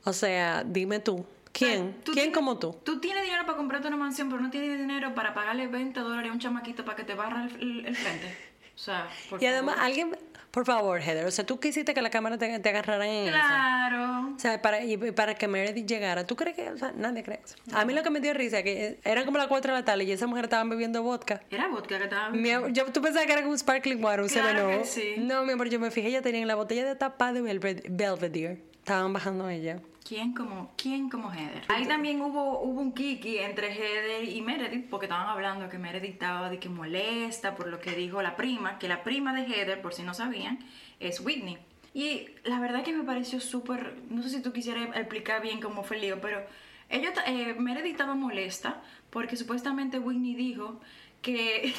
[0.03, 1.93] O sea, dime tú, ¿quién?
[2.03, 2.75] Tú ¿Quién tienes- como tú?
[2.83, 6.29] Tú tienes dinero para comprarte una mansión, pero no tienes dinero para pagarle 20 dólares
[6.29, 8.50] a un chamaquito para que te barra el frente.
[8.75, 9.87] O sea, por Y además, favor.
[9.89, 10.17] alguien,
[10.49, 13.27] por favor, Heather, o sea, tú quisiste que la cámara te, te agarrara en.
[13.29, 14.33] Claro.
[14.35, 16.25] O sea, para, y para que Meredith llegara.
[16.25, 16.69] ¿Tú crees que.?
[16.71, 17.55] O sea, nadie cree eso.
[17.73, 19.85] A mí lo que me dio risa es que eran como las 4 de la
[19.85, 21.41] tarde y esa mujer estaba bebiendo vodka.
[21.51, 24.21] Era vodka que estaba Mi amor, yo, tú pensabas que era como un sparkling water,
[24.21, 24.85] un Claro que Up.
[24.85, 25.15] sí.
[25.19, 27.85] No, mi amor, yo me fijé, ella tenía en la botella de tapa de Belved-
[27.89, 28.61] Belvedere.
[28.79, 29.79] Estaban bajando ella.
[30.07, 31.65] ¿Quién como, ¿Quién como Heather?
[31.69, 36.13] Ahí también hubo, hubo un kiki entre Heather y Meredith, porque estaban hablando que Meredith
[36.13, 39.81] estaba de que molesta por lo que dijo la prima, que la prima de Heather,
[39.81, 40.59] por si no sabían,
[40.99, 41.57] es Whitney.
[41.93, 45.83] Y la verdad que me pareció súper, no sé si tú quisieras explicar bien cómo
[45.83, 46.43] fue el lío, pero
[46.89, 50.79] ella, eh, Meredith estaba molesta porque supuestamente Whitney dijo
[51.21, 51.73] que,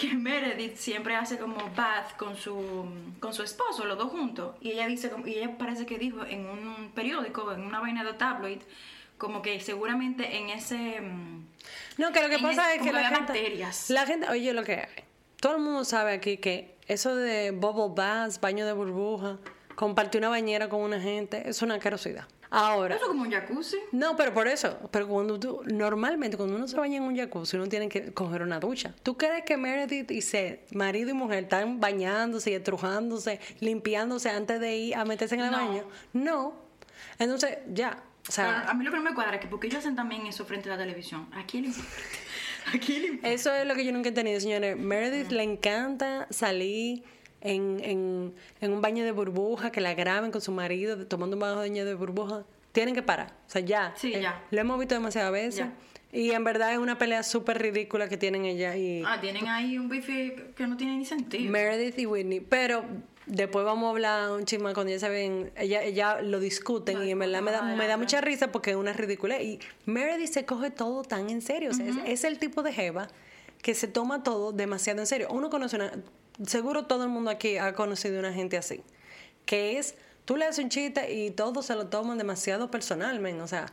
[0.00, 2.86] que Meredith siempre hace como bath con su,
[3.20, 4.56] con su esposo, los dos juntos.
[4.60, 8.12] Y ella dice, y ella parece que dijo en un periódico, en una vaina de
[8.14, 8.58] tabloid,
[9.18, 11.00] como que seguramente en ese...
[11.00, 11.44] mm,
[11.98, 13.90] No, que lo que pasa es- es que la gente, bacterias.
[13.90, 14.88] la gente, oye, lo que.
[15.40, 19.38] Todo el mundo sabe aquí que eso de bubble baths, baño de burbuja,
[19.74, 22.26] compartir una bañera con una gente, es una carosidad.
[22.52, 23.76] Ahora, Eso como un jacuzzi.
[23.92, 27.56] no, pero por eso, pero cuando tú, normalmente cuando uno se baña en un jacuzzi,
[27.56, 28.92] uno tiene que coger una ducha.
[29.04, 34.58] ¿Tú crees que Meredith y Seth, marido y mujer, están bañándose y estrujándose, limpiándose antes
[34.60, 35.56] de ir a meterse en el No.
[35.58, 35.84] baño?
[36.12, 36.54] No.
[37.20, 38.02] Entonces, ya.
[38.28, 40.26] O sea, a mí lo que no me cuadra es que porque ellos hacen también
[40.26, 41.28] eso frente a la televisión.
[41.32, 41.90] ¿A quién le importa?
[42.74, 43.28] ¿A quién le importa?
[43.30, 44.76] Eso es lo que yo nunca he entendido, señores.
[44.76, 47.02] Meredith le encanta salir
[47.40, 51.40] en, en, en un baño de burbuja, que la graben con su marido tomando un
[51.40, 52.44] baño de burbuja.
[52.72, 53.32] Tienen que parar.
[53.46, 53.94] O sea, ya.
[53.96, 54.44] Sí, Eh, ya.
[54.50, 55.56] Lo hemos visto demasiadas veces.
[55.56, 55.72] Ya.
[56.12, 59.78] Y en verdad es una pelea súper ridícula que tienen ella y Ah, tienen ahí
[59.78, 61.50] un bife que no tiene ni sentido.
[61.50, 62.40] Meredith y Whitney.
[62.40, 62.84] Pero
[63.26, 67.10] después vamos a hablar un chisme cuando ya se ven, ella, ella lo discuten y
[67.12, 69.40] en verdad me da, me da mucha risa porque es una ridícula.
[69.40, 71.70] Y Meredith se coge todo tan en serio.
[71.70, 73.06] O sea, es, es el tipo de jeva
[73.62, 75.28] que se toma todo demasiado en serio.
[75.30, 75.92] Uno conoce una,
[76.46, 78.82] seguro todo el mundo aquí ha conocido una gente así,
[79.46, 83.40] que es, tú le haces un chiste y todos se lo toman demasiado personal, men.
[83.40, 83.66] O sea,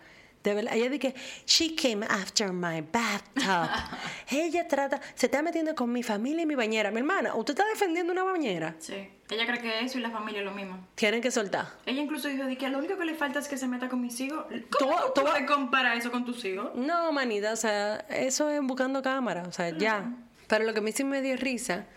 [0.44, 1.14] de verdad, ella dice,
[1.46, 3.70] she came after my bathtub.
[4.32, 6.90] ella trata, se está metiendo con mi familia y mi bañera.
[6.92, 8.76] Mi hermana, ¿usted está defendiendo una bañera?
[8.80, 9.10] Sí.
[9.30, 10.88] Ella cree que eso y la familia es lo mismo.
[10.96, 11.68] Tienen que soltar.
[11.86, 14.00] Ella incluso dijo de que lo único que le falta es que se meta con
[14.00, 14.46] mis hijos.
[14.80, 16.72] ¿Cómo tú, tú- puedes comparar eso con tus hijos?
[16.76, 20.14] No, manita, o sea, eso es buscando cámara, o sea, ya.
[20.48, 21.88] Pero lo que a mí sí me dio risa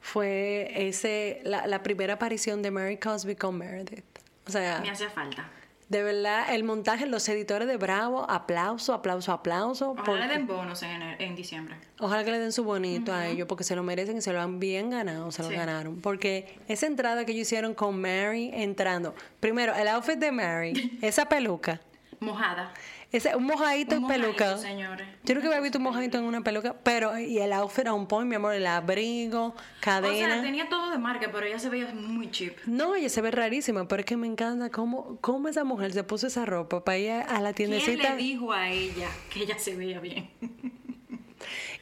[0.00, 4.04] fue ese, la, la primera aparición de Mary Cosby con Meredith.
[4.46, 5.48] O sea, Me hacía falta.
[5.88, 9.90] de verdad, el montaje, los editores de Bravo, aplauso, aplauso, aplauso.
[9.90, 11.76] Ojalá porque- le den bonos en, en diciembre.
[11.98, 14.40] Ojalá que le den su bonito a ellos porque se lo merecen y se lo
[14.40, 15.54] han bien ganado, se lo Sí.
[15.54, 16.00] ganaron.
[16.00, 21.26] Porque esa entrada que ellos hicieron con Mary entrando, primero, el outfit de Mary, esa
[21.28, 21.80] peluca,
[22.20, 22.72] Mojada.
[23.12, 24.56] Ese, un mojadito en peluca.
[24.58, 25.06] señores.
[25.24, 28.28] Yo nunca había visto un mojadito en una peluca, pero y el outfit un point,
[28.28, 30.34] mi amor, el abrigo, O cadena.
[30.34, 32.56] sea, tenía todo de marca, pero ella se veía muy cheap.
[32.66, 36.04] No, ella se ve rarísima, pero es que me encanta cómo, cómo esa mujer se
[36.04, 38.10] puso esa ropa para ir a la ¿Quién tiendecita.
[38.10, 40.30] le dijo a ella que ella se veía bien?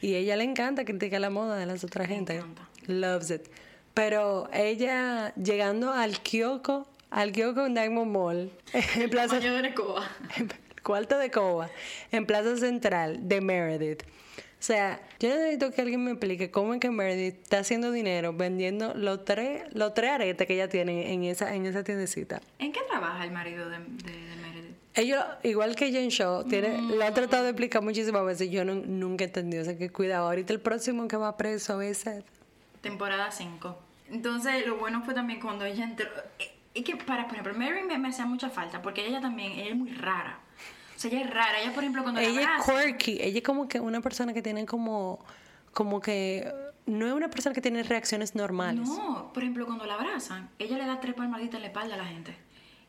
[0.01, 2.37] Y ella le encanta criticar la moda de las otras gente.
[2.37, 2.69] encanta.
[2.87, 3.43] Loves it.
[3.95, 8.53] Pero ella llegando al kiosco, al kiosco en Diamond Mall,
[8.95, 10.09] en Plaza, Baño de Necoa.
[10.89, 11.69] cuarto de Coba,
[12.13, 14.03] en Plaza Central de Meredith.
[14.03, 14.07] O
[14.63, 18.95] sea, yo necesito que alguien me explique cómo es que Meredith está haciendo dinero vendiendo
[18.95, 22.41] los tres, los tres aretes que ella tiene en esa, en esa tiendecita.
[22.59, 24.75] ¿En qué trabaja el marido de, de, de Meredith?
[24.95, 28.51] Ellos, igual que Jane Shaw, tiene, lo han tratado de explicar muchísimas veces.
[28.51, 29.63] Yo no- nunca he entendido.
[29.63, 30.27] O sea, que cuidado.
[30.27, 32.25] Ahorita el próximo que va preso es Seth.
[32.81, 33.79] Temporada 5.
[34.11, 36.07] Entonces, lo bueno fue también cuando ella entró.
[36.41, 39.53] eh, Es que, para, por ejemplo, Mary me, me hacía mucha falta porque ella también
[39.53, 40.41] ella es muy rara.
[40.99, 41.61] O sea, ella es rara.
[41.61, 43.19] Ella, por ejemplo, cuando la Ella es abraza- quirky.
[43.21, 45.25] Ella es como que una persona que tiene como...
[45.73, 46.53] Como que...
[46.87, 48.89] No es una persona que tiene reacciones normales.
[48.89, 51.99] No, por ejemplo, cuando la abrazan, ella le da tres palmaditas en la espalda a
[51.99, 52.35] la gente.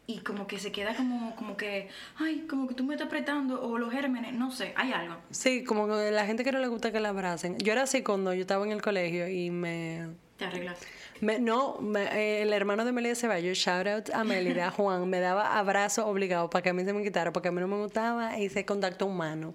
[0.08, 3.62] Y como que se queda como, como que, ay, como que tú me estás apretando,
[3.62, 5.17] o los gérmenes, no sé, hay algo.
[5.30, 7.58] Sí, como que la gente que no le gusta que la abracen.
[7.60, 10.08] Yo era así cuando yo estaba en el colegio y me...
[10.38, 10.80] Te arreglas.
[11.21, 15.19] Me- no, me- eh, el hermano de Melida Ceballos, shout out a Melida, Juan, me
[15.19, 17.77] daba abrazo obligado para que a mí se me quitara, porque a mí no me
[17.77, 19.53] gustaba ese contacto humano.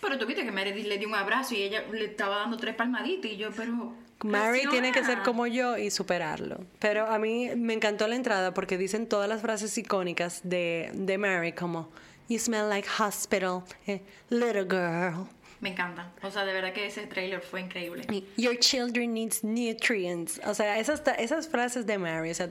[0.00, 2.74] Pero tú viste que Meredith le dio un abrazo y ella le estaba dando tres
[2.74, 3.92] palmaditas y yo, pero...
[4.22, 6.64] Mary tiene que ser como yo y superarlo.
[6.78, 11.18] Pero a mí me encantó la entrada porque dicen todas las frases icónicas de, de
[11.18, 11.90] Mary como
[12.28, 14.00] You smell like hospital, eh,
[14.30, 15.28] little girl.
[15.60, 16.12] Me encanta.
[16.22, 18.04] O sea, de verdad que ese trailer fue increíble.
[18.36, 20.40] Your children needs nutrients.
[20.46, 22.48] O sea, esas, esas frases de Mary, o sea,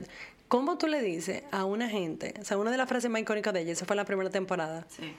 [0.48, 2.34] ¿cómo tú le dices a una gente?
[2.40, 4.86] O sea, una de las frases más icónicas de ella, esa fue la primera temporada,
[4.88, 5.12] Sí.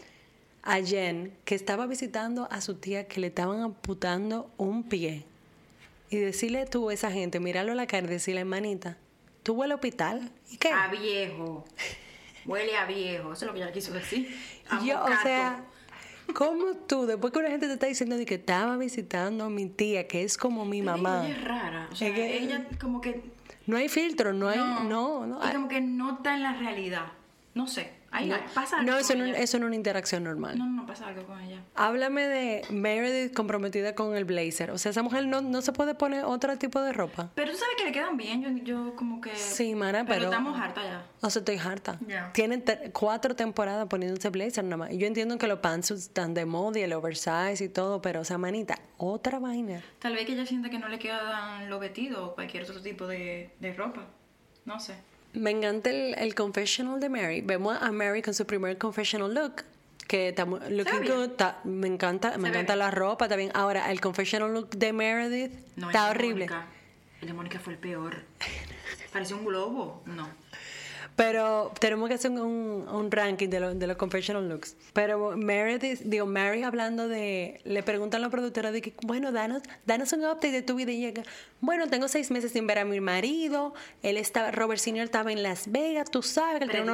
[0.63, 5.23] a Jen, que estaba visitando a su tía que le estaban amputando un pie.
[6.10, 8.97] Y decirle tú a esa gente, mirarlo a la cara y decirle, hermanita,
[9.43, 10.32] ¿tú vas al hospital?
[10.52, 10.69] ¿Y qué?
[10.71, 11.65] A viejo.
[12.45, 13.34] Huele a viejo.
[13.34, 14.34] Eso es lo que ella quiso decir.
[14.69, 15.63] A Yo, o sea,
[16.34, 19.68] ¿cómo tú, después que una gente te está diciendo de que estaba visitando a mi
[19.68, 21.90] tía, que es como mi mamá, Ella es rara.
[21.92, 23.24] O sea, Es que- ella como que...
[23.66, 27.08] no hay filtro, no hay, no, no, Y como que no está en la realidad.
[27.54, 27.96] No sé.
[28.25, 29.38] No, pasa algo no, eso con no, ella.
[29.39, 30.58] eso no es una interacción normal.
[30.58, 31.62] No, no pasa algo con ella.
[31.75, 34.71] Háblame de Meredith comprometida con el blazer.
[34.71, 37.30] O sea, esa mujer no, no se puede poner otro tipo de ropa.
[37.36, 38.41] Pero tú sabes que le quedan bien.
[38.41, 39.36] Yo, yo como que...
[39.36, 41.06] Sí, mana, pero- estamos hartas ya.
[41.21, 41.97] O sea, estoy harta.
[42.08, 42.32] Ya.
[42.34, 44.89] Tienen te- cuatro temporadas poniéndose blazer nada más.
[44.91, 48.23] Yo entiendo que los pants están de moda y el oversize y todo, pero, o
[48.23, 49.84] sea, manita, otra vaina.
[49.99, 53.08] Tal vez que ella sienta que no le quedan los vestidos o cualquier otro tipo
[53.08, 54.06] de, de ropa.
[54.65, 54.95] No sé.
[55.38, 57.41] Me encanta el, el confessional de Mary.
[57.41, 59.63] Vemos a Mary con su primer confessional look.
[60.08, 61.32] Que está looking good.
[61.65, 63.52] me encanta, me encanta la ropa, bien.
[63.54, 66.45] Ahora, el confessional look de Meredith No, está horrible.
[66.45, 66.67] Mónica.
[67.21, 68.23] El de Mónica fue el peor.
[69.12, 70.04] Parecía un globo.
[70.06, 70.30] No.
[71.17, 74.75] Pero tenemos que hacer un, ranking de, lo- de los confessional looks.
[74.93, 77.60] Pero Meredith, digo, Mary hablando de.
[77.65, 80.91] Le preguntan a la productora de que, bueno, danos, danos un update de tu vida.
[80.91, 81.23] Y llega,
[81.60, 83.73] bueno, tengo seis meses sin ver a mi marido.
[84.03, 86.60] Él estaba, Robert Senior estaba en Las Vegas, tú sabes.
[86.60, 86.91] que Él tiene,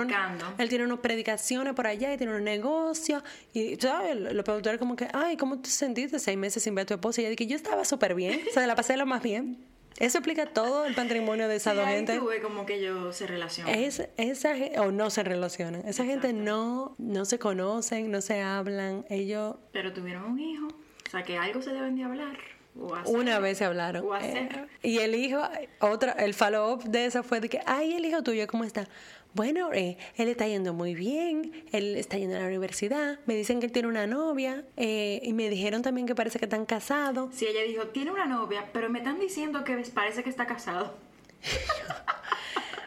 [0.58, 3.22] él tiene unas predicaciones por allá y tiene un negocio.
[3.54, 4.16] Y, ¿sabes?
[4.16, 7.20] Los productores, como que, ay, ¿cómo te sentiste seis meses sin ver a tu esposa?
[7.20, 8.40] Y ella dije, yo estaba súper bien.
[8.50, 9.58] O sea, la pasé lo más bien.
[10.00, 12.18] Eso explica todo el patrimonio de esa Sí, dos gente.
[12.18, 13.74] tú ves como que ellos se relacionan.
[13.76, 15.88] Es, esa o no se relacionan.
[15.88, 19.06] Esa gente no, no se conocen, no se hablan.
[19.10, 20.68] Ellos Pero tuvieron un hijo.
[20.68, 22.38] O sea, que algo se deben de hablar.
[22.80, 23.16] O hacer.
[23.16, 24.04] una vez se hablaron.
[24.04, 24.68] O hacer.
[24.82, 25.40] Eh, y el hijo,
[25.80, 28.88] otra, el follow-up de esa fue de que, ay, el hijo tuyo, ¿cómo está?
[29.34, 33.60] Bueno, eh, él está yendo muy bien, él está yendo a la universidad, me dicen
[33.60, 37.34] que él tiene una novia eh, y me dijeron también que parece que están casados.
[37.34, 40.96] Sí, ella dijo, tiene una novia, pero me están diciendo que parece que está casado.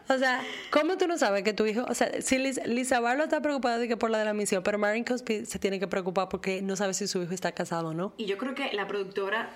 [0.08, 3.24] O sea, ¿cómo tú no sabes que tu hijo, o sea, si Liz- Lisa Barlow
[3.24, 5.88] está preocupada de que por la de la misión, pero Marion Cosby se tiene que
[5.88, 8.12] preocupar porque no sabe si su hijo está casado o no.
[8.16, 9.50] Y yo creo que la productora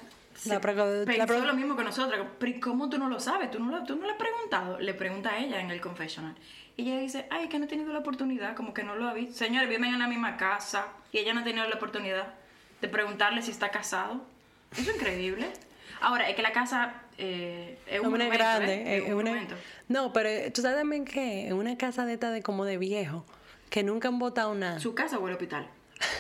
[0.49, 2.27] se produ- pensó la lo mismo que nosotros.
[2.39, 3.51] Pero ¿y ¿cómo tú no lo sabes?
[3.51, 4.79] ¿Tú no, lo, tú no le has preguntado.
[4.79, 6.35] Le pregunta a ella en el confessional.
[6.77, 9.13] Y ella dice, ay, que no he tenido la oportunidad, como que no lo ha
[9.15, 9.35] visto.
[9.35, 12.33] Señores, viven en la misma casa y ella no ha tenido la oportunidad
[12.81, 14.25] de preguntarle si está casado.
[14.73, 15.53] Eso es increíble.
[16.01, 18.75] Ahora, es que la casa eh, es un Es una grande.
[18.75, 18.97] ¿eh?
[18.97, 19.55] es Es un una- monumento.
[19.89, 22.79] No, pero eh, tú sabes también que en una casa de esta de como de
[22.79, 23.27] viejo,
[23.69, 24.81] que nunca han botado nada.
[24.81, 25.69] Su casa huele a hospital.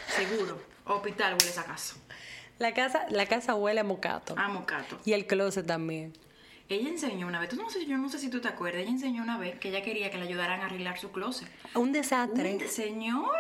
[0.08, 0.60] Seguro.
[0.84, 1.96] Hospital huele esa casa.
[2.60, 4.34] La casa, la casa huele a mocato.
[4.38, 4.98] A mocato.
[5.06, 6.12] Y el closet también.
[6.68, 8.90] Ella enseñó una vez, tú no sé, yo no sé si tú te acuerdas, ella
[8.90, 11.48] enseñó una vez que ella quería que le ayudaran a arreglar su closet.
[11.74, 12.56] Un desastre.
[12.56, 13.32] Un- señores,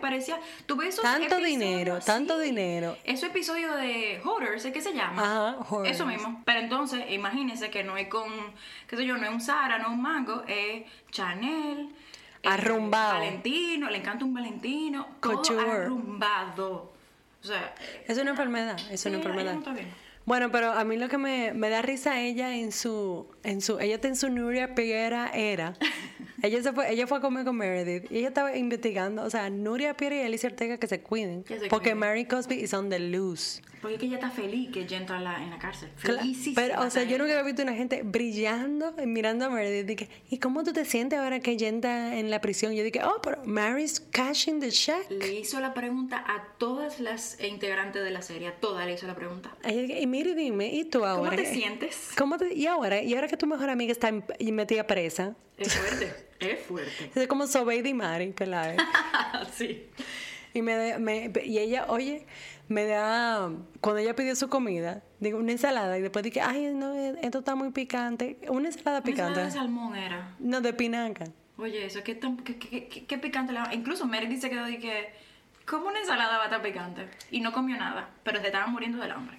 [0.00, 2.98] parecía, tú ves esos Tanto dinero, tanto dinero.
[3.04, 5.22] Ese episodio de Hoarders, ¿es que se llama?
[5.22, 5.94] Ajá, Hoarders.
[5.94, 6.42] Eso mismo.
[6.44, 8.30] Pero entonces, imagínense que no es con,
[8.88, 10.82] qué sé yo, no es un Zara, no es un Mango, es
[11.12, 11.88] Chanel.
[12.42, 13.20] eh, Arrumbado.
[13.20, 15.06] Valentino, le encanta un Valentino.
[15.20, 16.92] Todo arrumbado.
[17.42, 17.74] O sea,
[18.06, 19.54] Es una enfermedad, es sí, una enfermedad.
[19.54, 19.74] no.
[20.26, 23.80] Bueno, pero a mí lo que me, me da risa ella en su, en su,
[23.80, 25.74] ella está en su Nuria Piera era.
[26.42, 29.50] ella se fue, ella fue a comer con Meredith y ella estaba investigando, o sea,
[29.50, 31.98] Nuria Piera y Alicia Ortega que se cuiden, se porque cuiden.
[31.98, 33.62] Mary Cosby is on the loose.
[33.80, 35.88] Porque es que ella está feliz que ella entra en la, en la cárcel.
[35.96, 39.88] Felicísima Pero, o sea, yo nunca había visto una gente brillando mirando a Meredith.
[39.88, 42.74] y que, ¿Y cómo tú te sientes ahora que ella está en la prisión?
[42.74, 45.10] Yo dije, oh, pero Mary's cashing the check.
[45.10, 49.06] Le hizo la pregunta a todas las integrantes de la serie, a todas le hizo
[49.06, 49.56] la pregunta.
[49.64, 51.30] Dije, y mire, dime, ¿y tú ahora?
[51.30, 52.10] ¿Cómo te sientes?
[52.18, 53.02] ¿Cómo te- y ahora?
[53.02, 55.34] ¿Y ahora que tu mejor amiga está metida presa?
[55.56, 57.10] Es fuerte, es fuerte.
[57.14, 58.74] Es como Sobeida y Mari, pelada.
[59.54, 59.86] sí.
[60.52, 62.26] Y, me, y ella, oye,
[62.68, 63.50] me da,
[63.80, 67.54] cuando ella pidió su comida, digo, una ensalada, y después dije, ay, no, esto está
[67.54, 68.36] muy picante.
[68.48, 69.40] Una ensalada Una picante.
[69.40, 70.34] ensalada de salmón era.
[70.40, 71.24] No, de pinaca.
[71.56, 73.72] Oye, eso, ¿qué, tan, qué, qué- qué- qué picante le va?
[73.74, 75.10] Incluso Meredith se quedó de que,
[75.66, 77.06] ¿cómo una ensalada va a estar picante?
[77.30, 79.38] Y no comió nada, pero se estaban muriendo del hambre.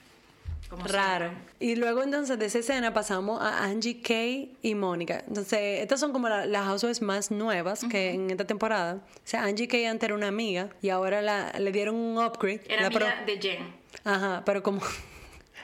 [0.71, 1.31] Como Raro.
[1.59, 5.21] Y luego entonces de esa escena pasamos a Angie Kay y Mónica.
[5.27, 8.95] Entonces, estas son como la- las housewives más nuevas que en esta temporada.
[8.95, 12.61] O sea, Angie Kay antes era una amiga y ahora la, le dieron un upgrade.
[12.69, 13.75] Era La amiga de Jen.
[14.05, 14.79] Ajá, pero como,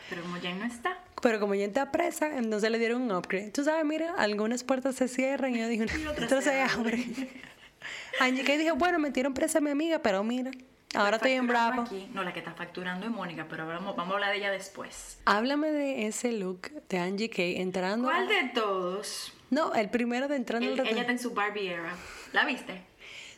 [0.09, 3.51] Pero como Jen no está, pero como ya está presa, entonces le dieron un upgrade.
[3.51, 7.05] Tú sabes, mira, algunas puertas se cierran y yo dije, Y se se abre.
[8.19, 10.51] Angie Kay dijo, bueno, metieron presa a mi amiga, pero mira,
[10.95, 11.81] ahora estoy en Bravo.
[11.81, 12.09] aquí.
[12.13, 15.19] No, la que está facturando es Mónica, pero vamos, vamos a hablar de ella después.
[15.25, 18.07] Háblame de ese look de Angie Kay entrando.
[18.07, 19.33] ¿Cuál de todos?
[19.49, 21.93] No, el primero de entrando al El- ella está en su Barbie era.
[22.33, 22.81] ¿La viste?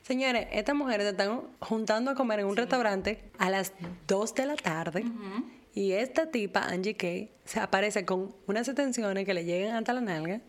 [0.01, 3.73] Señores, estas mujeres se están juntando a comer en un restaurante a las
[4.07, 5.03] 2 de la tarde.
[5.75, 10.01] Y esta tipa, Angie Kay, se aparece con unas extensiones que le llegan hasta la
[10.01, 10.41] nalga.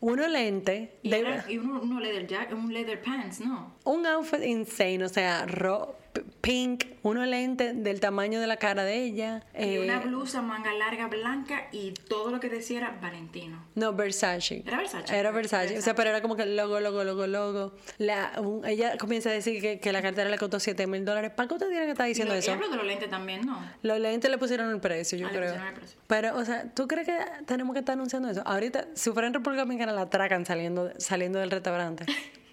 [0.00, 3.74] Unos lentes, Y, de- era- y uno, uno leather jack, un leather pants, ¿no?
[3.84, 6.05] un outfit insane, o sea, ro- p-
[6.40, 9.42] pink, unos lentes del tamaño de la cara de ella.
[9.58, 13.64] Y eh, una blusa manga larga blanca y todo lo que decía era Valentino.
[13.74, 14.62] No, Versace.
[14.66, 15.16] ¿Era Versace?
[15.16, 15.78] Era Versace.
[15.78, 17.72] O sea, pero era como que logo, logo, logo, logo.
[17.98, 21.30] La, un- ella comienza a decir que, que la cartera le costó 7 mil dólares.
[21.34, 22.50] ¿Para qué usted tiene que estar diciendo lo- eso?
[22.50, 23.58] ella habló de los lentes también, ¿no?
[23.82, 25.42] Los lentes le pusieron el precio, yo Ah, creo.
[25.44, 25.98] pusieron el precio.
[26.06, 28.42] Pero, o sea, ¿tú crees que tenemos que estar anunciando eso?
[28.46, 32.04] Ahorita, si fuera en República Dominicana, la atracan saliendo, saliendo del restaurante.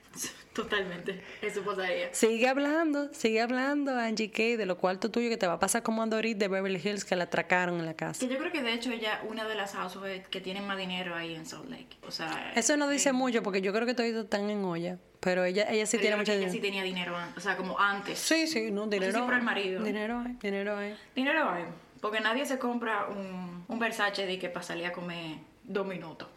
[0.53, 1.19] Totalmente.
[1.41, 2.13] Eso pasaría.
[2.13, 5.81] sigue hablando, sigue hablando, Angie Kay, de lo cuarto tuyo que te va a pasar
[5.81, 8.19] como a Dorit de Beverly Hills que la atracaron en la casa.
[8.19, 11.15] Que yo creo que de hecho ella, una de las housewives que tienen más dinero
[11.15, 11.97] ahí en Salt Lake.
[12.07, 12.53] O sea.
[12.55, 14.97] Eso no dice eh, mucho porque yo creo que todos están en olla.
[15.19, 16.53] Pero ella, ella sí tiene mucho que ella dinero.
[16.53, 17.15] sí tenía dinero.
[17.35, 18.19] O sea, como antes.
[18.19, 19.25] Sí, sí, no, sé si dinero.
[19.25, 19.81] por el marido.
[19.81, 20.95] Dinero hay, dinero hay.
[21.15, 21.63] Dinero hay.
[22.01, 26.27] Porque nadie se compra un, un Versace de que salir a comer dos minutos.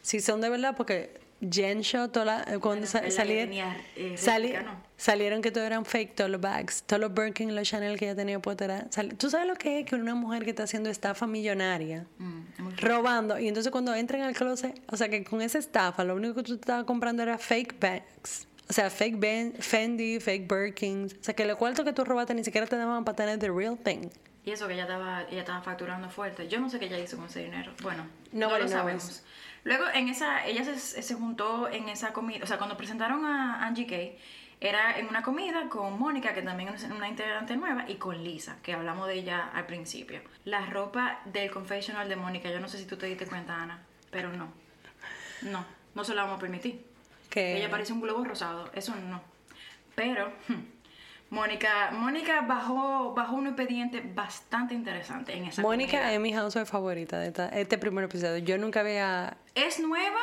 [0.00, 1.20] Si son de verdad, porque
[1.50, 4.80] Jen Show, toda la- eh, cuando la eh, sali- réplica, ¿no?
[4.96, 8.14] salieron que todo eran fake, todos los bags, todos los Birkin, los Chanel que ella
[8.14, 8.64] tenía puesto.
[8.64, 8.86] era-
[9.18, 12.06] ¿Tú sabes lo que es que una mujer que está haciendo estafa millonaria?
[12.18, 16.14] Mm, robando y entonces cuando entran al closet, o sea que con esa estafa lo
[16.14, 18.46] único que tú estabas comprando era fake bags.
[18.68, 21.14] O sea, fake ben- Fendi, fake Birkins.
[21.14, 23.50] O sea, que lo cuarto que tú robaste ni siquiera te daban para tener the
[23.50, 24.08] real thing.
[24.44, 26.48] Y eso que ella estaba, ella estaba facturando fuerte.
[26.48, 27.72] Yo no sé qué ella hizo con ese dinero.
[27.82, 29.22] Bueno, no, lo knows.
[29.64, 33.64] Luego, en esa, ella se, se juntó en esa comida, o sea, cuando presentaron a
[33.64, 34.18] Angie Kay,
[34.62, 38.58] era en una comida con Mónica, que también es una integrante nueva, y con Lisa,
[38.62, 40.20] que hablamos de ella al principio.
[40.44, 43.82] La ropa del confessional de Mónica, yo no sé si tú te diste cuenta, Ana,
[44.12, 44.52] pero no.
[45.42, 45.64] No,
[45.96, 46.86] no se la vamos a permitir.
[47.28, 49.20] Que Ella parece un globo rosado, eso no.
[49.96, 50.60] Pero hmm,
[51.32, 57.18] Mónica, Mónica bajó, bajó un expediente bastante interesante en esa Mónica es mi housewife favorita
[57.18, 58.36] de esta- este primer episodio.
[58.44, 59.38] Yo nunca había...
[59.54, 60.20] es nueva,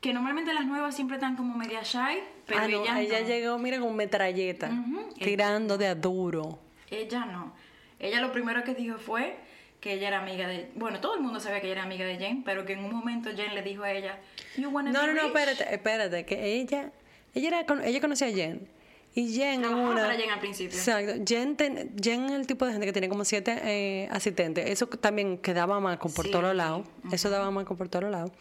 [0.00, 3.26] que normalmente las nuevas siempre están como media shy, pero ah, no, ella ella no.
[3.26, 4.70] llegó, mira, con metralleta,
[5.18, 6.60] tirando de a duro.
[6.88, 7.52] Ella no.
[7.98, 9.36] Ella lo primero que dijo fue
[9.80, 10.70] que ella era amiga de...
[10.76, 12.92] Bueno, todo el mundo sabía que ella era amiga de Jane, pero que en un
[12.94, 14.20] momento Jane le dijo a ella,
[14.56, 16.92] You wanna No, be no, no, rich?" espérate, espérate, que ella,
[17.34, 18.68] ella, era, con- ella conocía a Jen.
[19.16, 20.00] Y Jen en Trabajaba una...
[20.02, 20.76] para Jen al principio.
[20.76, 21.12] Exacto.
[21.26, 24.68] Jen, ten- Jen es el tipo de gente que tiene como siete eh, asistentes.
[24.68, 26.32] Eso también quedaba maco por Sí.
[26.32, 26.86] todos lados.
[27.12, 28.32] Eso daba maco por todos lados.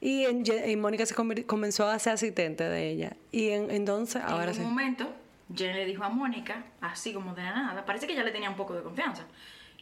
[0.00, 3.16] Y, en y Mónica se comenzó a ser asistente de ella.
[3.30, 4.60] Y en- entonces, ahora en sí.
[4.62, 5.12] un momento,
[5.54, 8.50] Jen le dijo a Mónica, así como de la nada, parece que ya le tenía
[8.50, 9.26] un poco de confianza.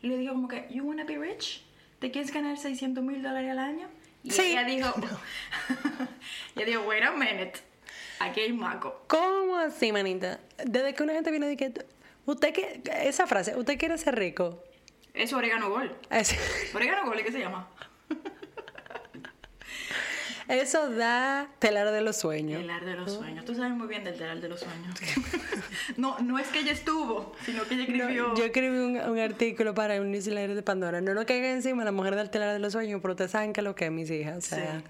[0.03, 1.63] Y le dijo como que, You wanna be rich?
[2.01, 3.89] ¿Te quieres ganar 600 mil dólares al año?
[4.23, 4.43] Y Sí.
[4.43, 4.93] ella dijo,
[6.57, 7.53] ella dijo, wait a minute,
[8.21, 9.05] aquí hay maco.
[9.09, 10.41] ¿Cómo así, manita?
[10.65, 11.73] Desde que una gente viene de que...
[12.27, 12.83] Usted que...
[13.05, 14.63] Esa frase, ¿usted quiere ser rico?
[15.15, 15.97] Es orégano gol.
[16.11, 16.37] Es-
[16.75, 17.69] Orégano gol, ¿qué se llama?
[20.49, 22.61] Eso da telar de los sueños.
[22.63, 23.45] Telar de los sueños.
[23.45, 24.99] Tú sabes muy bien del telar de los sueños.
[25.99, 28.29] no, no es que ella estuvo, sino que ella escribió.
[28.29, 31.03] No, yo escribí un, un artículo para un newsletter de Pandora.
[31.03, 33.61] No lo caiga encima la mujer del telar de los sueños, pero ustedes saben que
[33.61, 34.39] lo que es, mis hijas.
[34.39, 34.85] O sea, Sí.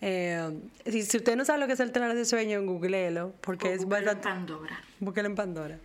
[0.00, 0.50] Eh,
[0.86, 3.84] si, si usted no sabe lo que es el telar de sueños, googleelo, porque es
[3.84, 4.22] Google bastante...
[4.28, 4.82] Pandora.
[5.00, 5.78] Búsquelo en Pandora.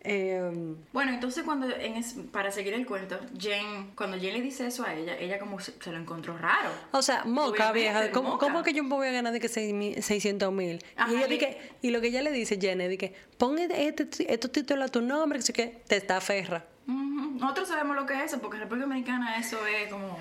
[0.00, 4.66] Eh, Bueno, entonces cuando, en es- para seguir el cuento, Jane, cuando Jane le dice
[4.66, 6.70] eso a ella, ella como se, se lo encontró raro.
[6.92, 8.10] o sea, moca, vieja.
[8.12, 8.46] ¿Cómo, moca.
[8.46, 10.82] cómo que yo me voy a ganar de que seis mil- 600 mil?
[11.10, 14.32] Y, ella que- y lo que ella le dice, Jenny, de que pon este, este-
[14.32, 16.64] estos títulos a tu nombre, que sé que te está ferra.
[16.88, 20.18] Nosotros sabemos lo que es eso, porque en República Dominicana eso es como...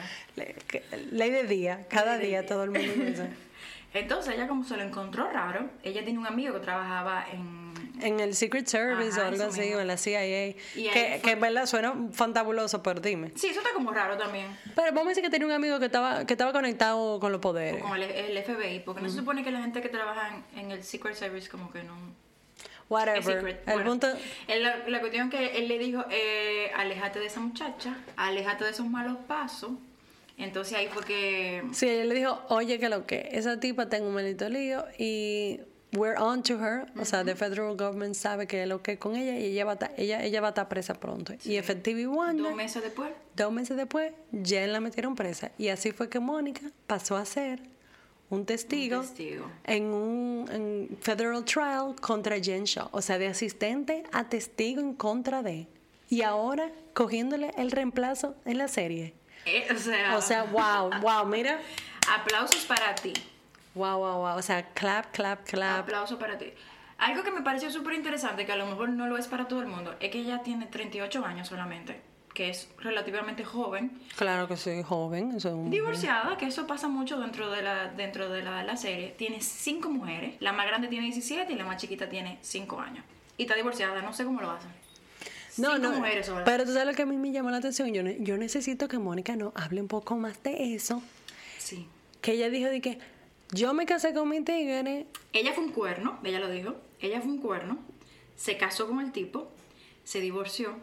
[1.11, 2.47] Ley de día, cada Ley día día.
[2.49, 3.29] todo el mundo dice.
[3.93, 7.67] Entonces ella como se lo encontró raro, ella tiene un amigo que trabajaba en...
[8.01, 9.77] En el Secret Service Ajá, o algo así, mismo.
[9.77, 10.49] o en la CIA.
[10.49, 13.31] Y Que, que en verdad suena fantabuloso, pero dime.
[13.35, 14.55] Sí, eso está como raro también.
[14.75, 17.39] Pero vamos a decir que tenía un amigo que estaba, que estaba conectado con los
[17.39, 17.81] O poderes.
[17.81, 20.71] con el, el FBI, porque no se supone que la gente que trabaja en, en
[20.71, 21.95] el Secret Service como que no...
[22.87, 23.47] Es Whatever.
[23.65, 24.07] El Bueno, punto.
[24.47, 28.69] él- la, la cuestión que él le dijo, eh, aléjate de esa muchacha, aléjate de
[28.71, 29.71] esos malos pasos.
[30.37, 31.63] Entonces ahí fue que...
[31.73, 35.59] Sí, él le dijo, oye, que lo que, esa tipa tengo un maldito lío y
[35.93, 36.85] we're on to her.
[36.99, 39.71] O sea, the federal government sabe que lo que es con ella y ella va
[39.71, 41.33] a estar, ella, ella va a estar presa pronto.
[41.43, 42.37] Y efectivo igual.
[42.37, 45.51] Dos meses después, Dos meses después, ya la metieron presa.
[45.57, 47.59] Y así fue que Mónica pasó a ser
[48.29, 49.49] un testigo, testigo.
[49.63, 52.89] en un en federal trial contra Jen Shaw.
[52.91, 55.67] O sea, de asistente a testigo en contra de.
[56.09, 59.13] Y ahora cogiéndole el reemplazo en la serie.
[59.45, 61.59] eh, o sea, O sea, wow, wow, mira.
[62.13, 63.13] aplausos para ti.
[63.75, 64.37] Wow, wow, wow.
[64.37, 65.81] O sea, clap, clap, clap.
[65.81, 66.47] Aplauso para ti.
[66.97, 69.61] Algo que me pareció súper interesante, que a lo mejor no lo es para todo
[69.61, 72.01] el mundo, es que ella tiene 38 años solamente,
[72.37, 75.31] que es relativamente joven, Claro que soy joven.
[75.35, 78.77] Eso es un- divorciada, que eso pasa mucho dentro de la, dentro de la, la
[78.77, 79.15] serie.
[79.17, 83.03] Tiene cinco mujeres, la más grande tiene 17 y la más chiquita tiene 5 años.
[83.37, 84.69] Y está divorciada, no sé cómo lo hacen.
[85.57, 85.97] No, Cinco no.
[85.97, 86.43] mujeres solas.
[86.45, 87.91] Pero tú sabes lo que a mí me llamó la atención.
[87.91, 91.01] Yo, yo necesito que Mónica no hable un poco más de eso.
[91.57, 91.87] Sí.
[92.21, 92.99] Que ella dijo de que
[93.51, 95.07] yo me casé con mi tigre.
[95.33, 96.75] Ella fue un cuerno, ella lo dijo.
[96.99, 97.79] Ella fue un cuerno,
[98.35, 99.49] se casó con el tipo,
[100.03, 100.75] se divorció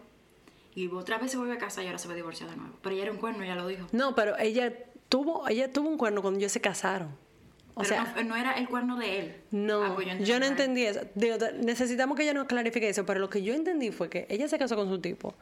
[0.75, 2.75] y otra vez se vuelve a casar y ahora se va a divorciar de nuevo.
[2.83, 3.87] Pero ella era un cuerno, ella lo dijo.
[3.93, 4.73] No, pero ella
[5.09, 7.09] tuvo, ella tuvo un cuerno cuando ellos se casaron.
[7.77, 9.37] O Pero sea, no, no era el cuerno de él.
[9.51, 11.01] no, Ah, pues yo no entendí eso.
[11.17, 14.47] Digo, necesitamos que ella nos clarifique eso, pero lo que yo entendí fue que ella
[14.49, 15.35] se casó con su tipo.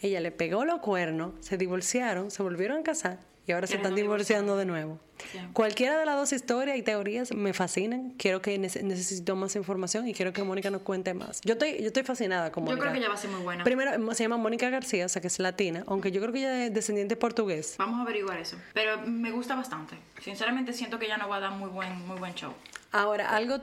[0.00, 3.94] Ella le pegó los cuernos, se divorciaron, se volvieron a casar y ahora se están
[3.94, 4.98] divorciando de nuevo.
[5.30, 5.38] Sí.
[5.52, 8.10] Cualquiera de las dos historias y teorías me fascinan.
[8.18, 11.40] Quiero que nece- necesito más información y quiero que Mónica nos cuente más.
[11.44, 12.82] Yo estoy, yo estoy fascinada con Yo Mónica.
[12.82, 13.64] creo que ella va a ser muy buena.
[13.64, 16.66] Primero, se llama Mónica García, o sea que es latina, aunque yo creo que ella
[16.66, 17.76] es descendiente portugués.
[17.78, 18.56] Vamos a averiguar eso.
[18.72, 19.96] Pero me gusta bastante.
[20.22, 22.52] Sinceramente siento que ella nos va a dar muy buen, muy buen show.
[22.90, 23.58] Ahora, algo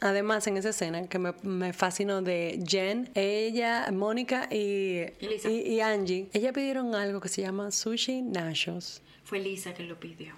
[0.00, 5.80] además en esa escena que me, me fascinó de Jen, ella, Mónica y, y- y
[5.80, 9.00] Angie, ella pidieron algo que se llama sushi nachos.
[9.32, 10.34] Fue Lisa que lo pidió.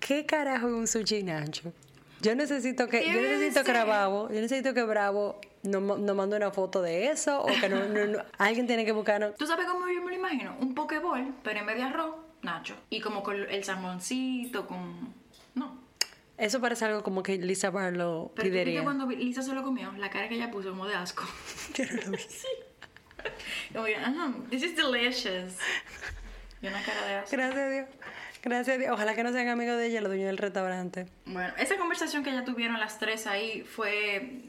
[0.00, 1.72] ¿Qué carajo es un sushi nacho?
[2.20, 3.70] Yo necesito que, yo necesito que.
[3.70, 7.84] Bravo, yo necesito que Bravo nos no mande una foto de eso o que no,
[7.86, 9.36] no- no- alguien tiene que buscarnos.
[9.36, 10.56] ¿Tú sabes cómo yo me lo imagino?
[10.58, 12.74] Un pokeball, pero en vez de arroz, nacho.
[12.90, 15.14] Y como con el salmoncito, con...
[15.54, 15.78] No.
[16.36, 18.82] Eso parece algo como que Lisa Barlow Pero viste pediría.
[18.82, 21.22] cuando Lisa se lo comió, la cara que ella puso como de asco.
[21.76, 22.18] Yo no lo vi.
[23.72, 25.52] Como que, "Ah, this is delicious.
[26.60, 27.36] Y una cara de asco.
[27.36, 27.86] Gracias a Dios.
[28.44, 28.90] Gracias Dios.
[28.92, 31.06] Ojalá que no sean amigos de ella, los dueños del restaurante.
[31.26, 34.42] Bueno, esa conversación que ya tuvieron las tres ahí fue...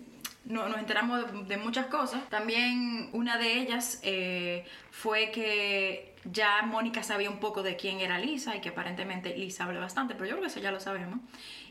[0.43, 2.27] no- nos enteramos de, de muchas cosas.
[2.29, 8.19] También una de ellas eh, fue que ya Mónica sabía un poco de quién era
[8.19, 11.19] Lisa y que aparentemente Lisa habla bastante, pero yo creo que eso ya lo sabemos.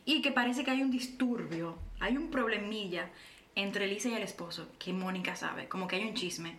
[0.06, 3.10] Y que parece que hay un disturbio, hay un problemilla
[3.56, 6.56] entre Lisa y el esposo que Mónica sabe, como que hay un chisme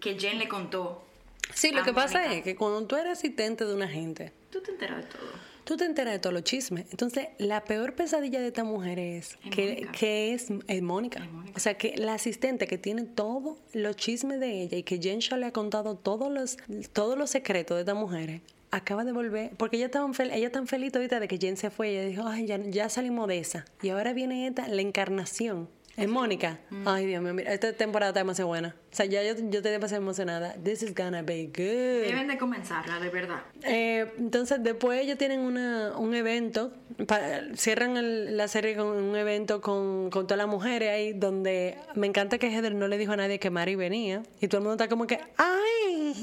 [0.00, 1.06] que Jen le contó.
[1.52, 4.70] Sí, lo que pasa es que cuando tú eres asistente de una gente, Tú te
[4.70, 5.20] enteras de todo.
[5.64, 6.86] tú te enteras de todos los chismes.
[6.90, 11.28] Entonces, la peor pesadilla de esta mujer es Es que, que es, es Mónica.
[11.56, 15.18] O sea, que la asistente que tiene todos los chismes de ella y que Jen
[15.20, 16.56] Shaw le ha contado todos los,
[16.92, 18.40] todos los secretos de esta mujer,
[18.70, 21.70] acaba de volver, porque ella estaba fel- ella tan feliz ahorita de que Jen se
[21.70, 23.64] fue, ella dijo, ay, ya, ya salimos de esa.
[23.82, 25.68] Y ahora viene esta, la encarnación.
[25.96, 26.58] Es Mónica.
[26.70, 26.88] Mm.
[26.88, 28.74] Ay, Dios mío, mira, esta temporada está demasiado buena.
[28.92, 30.54] O sea, ya yo, yo estoy demasiado emocionada.
[30.62, 32.06] This is gonna be good.
[32.08, 33.42] Deben de comenzarla, de verdad.
[33.62, 36.72] Eh, entonces, después ellos tienen una, un evento,
[37.06, 37.20] pa-
[37.54, 42.06] cierran el- la serie con un evento con, con todas las mujeres ahí, donde me
[42.06, 44.74] encanta que Heather no le dijo a nadie que Mary venía, y todo el mundo
[44.82, 46.14] está como que, ¡ay!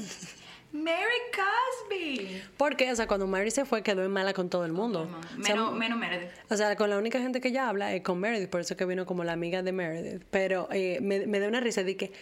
[0.72, 2.42] Mary Cosby.
[2.56, 5.02] Porque, o sea, cuando Mary se fue, quedó en mala con todo el mundo.
[5.02, 6.30] O sea, Menos, menos Meredith.
[6.50, 8.84] o sea, con la única gente que ella habla es con Meredith, por eso que
[8.86, 10.22] vino como la amiga de Meredith.
[10.30, 12.12] Pero eh, me, me da una risa de que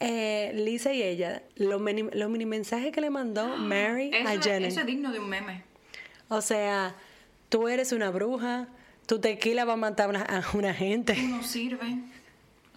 [0.00, 4.40] eh, Lisa y ella, los mini, los mini mensajes que le mandó Mary Eso, a
[4.42, 4.66] Jenny.
[4.68, 5.62] eso es digno de un meme.
[6.28, 6.94] O sea,
[7.48, 8.68] tú eres una bruja,
[9.06, 11.14] tu tequila va a matar a una, a una gente.
[11.14, 11.88] Tú no sirves.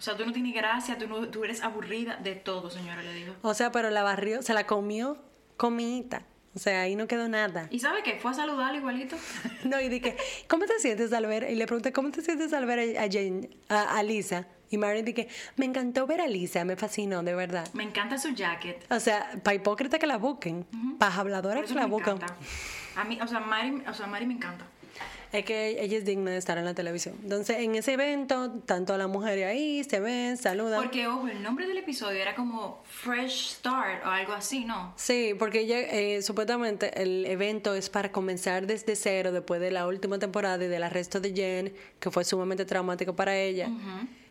[0.02, 3.14] O sea, tú no tienes gracia, tú, no- tú eres aburrida de todo, señora, le
[3.14, 3.36] digo.
[3.42, 5.16] O sea, pero la barrió, se la comió
[5.56, 6.24] comita.
[6.56, 7.68] O sea, ahí no quedó nada.
[7.70, 8.18] ¿Y sabe qué?
[8.18, 9.14] Fue a saludarle igualito.
[9.64, 10.16] No, y dije,
[10.48, 11.48] ¿cómo te sientes al ver?
[11.48, 14.48] Y le pregunté, ¿cómo te sientes al ver a, Jane, a, a Lisa?
[14.70, 17.68] Y Mary dije, me encantó ver a Lisa, me fascinó, de verdad.
[17.72, 18.84] Me encanta su jacket.
[18.90, 20.66] O sea, para hipócrita que la busquen,
[20.98, 22.26] para Por habladora que la encanta.
[22.96, 24.66] A mí, o sea, Mari, o sea, Mari me encanta.
[25.32, 27.16] Es que ella es digna de estar en la televisión.
[27.22, 30.82] Entonces, en ese evento, tanto las mujeres ahí se ven, saludan.
[30.82, 34.92] Porque, ojo, el nombre del episodio era como Fresh Start o algo así, ¿no?
[34.96, 39.86] Sí, porque ella, eh, supuestamente el evento es para comenzar desde cero después de la
[39.86, 43.70] última temporada y del arresto de Jen, que fue sumamente traumático para ella.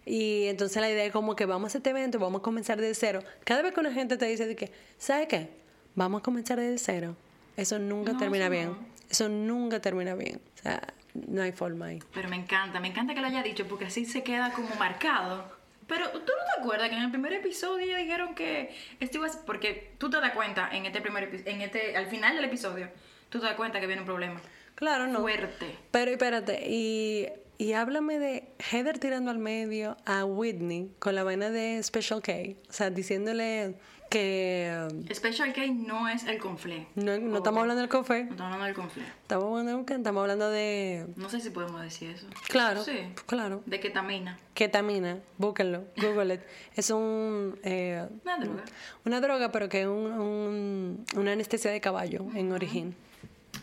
[0.06, 2.94] Y entonces la idea es como que vamos a este evento, vamos a comenzar desde
[2.96, 3.24] cero.
[3.44, 5.50] Cada vez que una gente te dice de que, ¿sabe qué?
[5.96, 7.16] Vamos a comenzar desde cero.
[7.58, 8.70] Eso nunca No, termina eso bien.
[8.70, 8.91] no.
[9.12, 10.42] Eso nunca termina bien.
[10.58, 10.82] O sea,
[11.14, 12.00] no hay forma ahí.
[12.14, 15.60] Pero me encanta, me encanta que lo haya dicho porque así se queda como marcado.
[15.88, 16.24] Pero tú no
[16.56, 19.92] te acuerdas que en el primer episodio ya dijeron que esto iba a ser- porque
[19.98, 22.88] tú te das cuenta en este primer en este al final del episodio,
[23.30, 24.42] tú te das cuenta que viene un problema
[24.76, 25.20] Claro, no.
[25.20, 25.76] fuerte.
[25.92, 31.50] Pero espérate, y, y háblame de Heather tirando al medio a Whitney con la vaina
[31.50, 32.32] de Special K.
[32.70, 33.76] O sea, diciéndole
[34.12, 36.86] que Special K no es el conflé.
[36.96, 39.04] no, no estamos hablando del café, No estamos hablando del conflé.
[39.22, 39.94] estamos hablando, de qué?
[39.96, 41.08] estamos hablando de...
[41.16, 42.28] No sé si podemos decir eso.
[42.48, 43.00] Claro, Sí.
[43.26, 43.64] claro.
[43.66, 44.38] De ketamina.
[44.54, 46.42] Ketamina, búsquenlo, google it.
[46.76, 47.58] Es un...
[47.64, 48.64] eh, Una droga.
[49.06, 52.96] una droga, pero que es un, un- una anestesia de caballo en origen.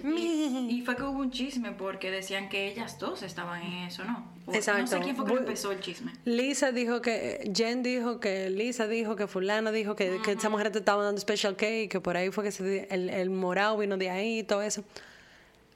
[0.70, 4.30] Y fue que hubo un chisme porque decían que ellas dos estaban en eso, ¿no?
[4.46, 6.12] O- No sé quién fue que empezó el chisme.
[6.24, 10.70] Lisa dijo que, Jen dijo que, Lisa dijo que fulano dijo que, que esa mujer
[10.70, 13.96] te estaba dando special y que por ahí fue que se, el, el morado vino
[13.96, 14.84] de ahí y todo eso.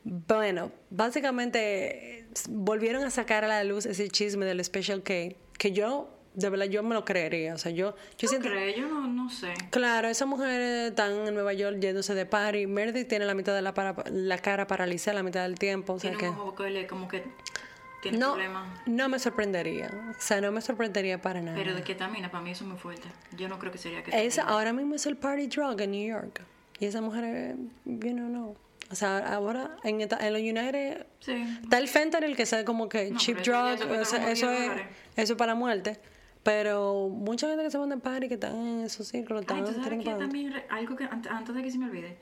[0.04, 5.14] Bueno, básicamente volvieron a sacar a la luz ese chisme del special K
[5.58, 7.54] que yo, de verdad, yo me lo creería.
[7.54, 8.48] O sea, yo, yo ¿Tú siento...
[8.48, 8.76] crees?
[8.76, 9.52] Yo no, no sé.
[9.70, 12.66] Claro, esas mujeres están en Nueva York yéndose de party.
[12.66, 15.94] Meredith tiene la mitad de la, para- la cara paralizada la mitad del tiempo.
[15.94, 16.30] O sea Tiene que...
[16.30, 17.24] un que como que
[18.02, 18.68] tiene No, problemas.
[18.86, 19.88] no me sorprendería.
[20.10, 21.56] O sea, no me sorprendería para nada.
[21.56, 23.08] Pero de ketamina, para mí eso es muy fuerte.
[23.36, 24.26] Yo no creo que sería ketamina.
[24.26, 26.42] Esa ahora mismo es el party drug en New York.
[26.80, 27.54] Y esa mujer,
[27.84, 28.56] you know, no.
[28.90, 31.32] O sea, ahora en, en los United Sí.
[31.62, 34.16] está el fentanyl que es como que No, cheap drug, eso ya se cuesta eso,
[34.16, 34.82] como eso 10 es,
[35.16, 36.00] eso es para muerte.
[36.43, 39.61] Pero mucha gente que se van de party que están en esos círculos, Ay, están
[39.61, 40.28] ¿tú sabes tienen que que pagar.
[40.28, 42.16] también algo que ant- antes de que se me olvide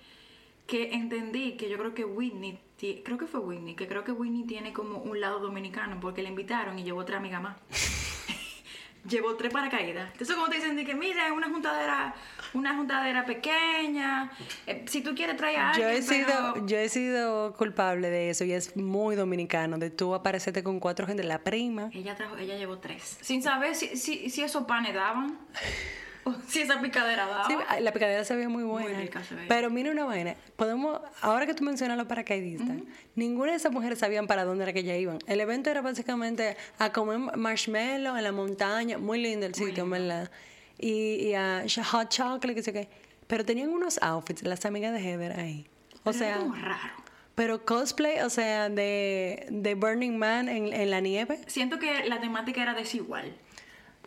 [0.67, 2.57] que entendí que yo creo que Whitney
[3.05, 6.29] creo que fue Whitney que creo que Whitney tiene como un lado dominicano porque le
[6.29, 7.57] invitaron y llevó otra amiga más
[9.09, 10.11] llevó tres paracaídas.
[10.13, 12.15] Entonces, como te dicen, de que mira, es una juntadera,
[12.55, 14.31] una juntadera pequeña.
[14.67, 18.31] eh, si tú quieres traer a Yo he, sido, pero- yo he sido culpable de
[18.31, 21.91] eso y es muy dominicano, de tú aparecerte con cuatro gente, la prima.
[21.93, 23.19] Ella, trajo, ella llevó tres.
[23.21, 25.39] Sin saber si, si, si esos panes daban.
[26.49, 27.47] si esa picadera daba.
[27.47, 28.99] Sí, la picadera se veía muy buena.
[28.99, 29.49] rica se veía.
[29.49, 32.77] Pero mira una vaina, podemos, ahora que tú mencionas los paracaidistas,
[33.15, 35.19] ninguna de esas mujeres sabían para dónde era que ellas iban.
[35.27, 40.31] El evento era básicamente a comer marshmallow en la montaña, muy lindo el sitio, ¿verdad?
[40.81, 42.89] Y, y a hot chocolate, que sé qué.
[43.27, 45.67] Pero tenían unos outfits, las amigas de Heather ahí.
[45.99, 46.95] O Pero sea, era como raro.
[47.35, 51.39] pero cosplay, o sea, de, de Burning Man en, en la nieve.
[51.47, 53.37] Siento que la temática era desigual.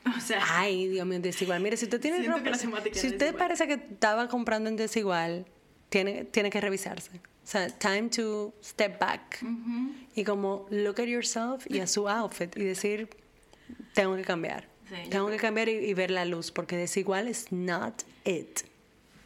[0.18, 1.62] O sea, Ay, Dios mío, desigual.
[1.62, 3.36] Mire, si usted tiene ropa, si usted desigual.
[3.36, 5.46] parece que estaba comprando en desigual,
[5.88, 7.12] tiene, tiene que revisarse.
[7.16, 9.42] O sea, time to step back.
[10.14, 13.08] Y como look at yourself y a su outfit y decir,
[13.94, 14.68] tengo que cambiar.
[15.10, 18.62] Tengo que cambiar y, y ver la luz, porque desigual es not it.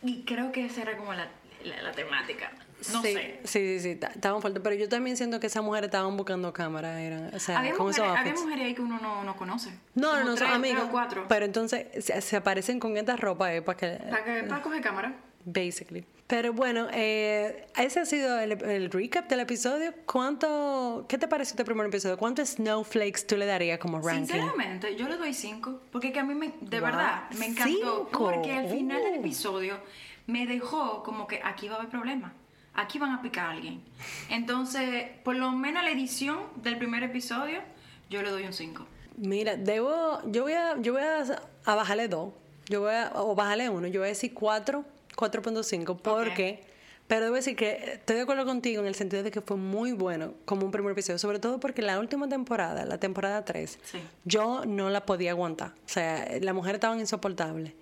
[0.04, 1.28] y creo que esa era como la,
[1.64, 2.52] la, la temática.
[2.94, 3.40] No sí, sé.
[3.44, 4.62] Sí, sí, sí, ta- estaban fuertes.
[4.64, 7.88] Pero yo también siento que esas mujeres estaban buscando cámara, eran, o sea, Había con
[7.88, 9.72] mujeres, esos había mujeres ahí que uno no, no conoce.
[9.96, 10.84] No, Como no, no, tres, son tres amigas.
[10.88, 11.26] o cuatro.
[11.28, 14.82] Pero entonces se, se aparecen con esta ropa eh, para que Para, que, para coger
[14.82, 15.16] cámara.
[15.44, 16.06] basically.
[16.28, 19.94] Pero bueno, eh, ese ha sido el, el recap del episodio.
[20.06, 22.18] ¿Cuánto, qué te pareció este primer episodio?
[22.18, 24.26] ¿Cuántos snowflakes tú le darías como ranking?
[24.28, 25.80] Sinceramente, yo le doy cinco.
[25.90, 27.70] Porque que a mí, me, de Wow, verdad, me encantó.
[28.10, 28.10] cinco.
[28.12, 29.20] Porque al final del Oh.
[29.20, 29.78] episodio
[30.26, 32.34] me dejó como que aquí va a haber problemas.
[32.74, 33.82] Aquí van a picar a alguien.
[34.30, 37.62] Entonces, por lo menos la edición del primer episodio,
[38.10, 38.86] yo le doy un 5.
[39.18, 41.24] Mira, debo, yo voy a, yo voy a,
[41.66, 42.34] a bajarle dos.
[42.68, 43.88] Yo voy a, o bajarle uno.
[43.88, 44.84] Yo voy a decir cuatro,
[45.18, 46.64] 4.5 porque,
[47.08, 49.92] pero debo decir que estoy de acuerdo contigo en el sentido de que fue muy
[49.92, 54.00] bueno como un primer episodio, sobre todo porque la última temporada, la temporada 3, Sí.
[54.26, 55.70] yo no la podía aguantar.
[55.86, 57.74] O sea, las mujeres estaban insoportables.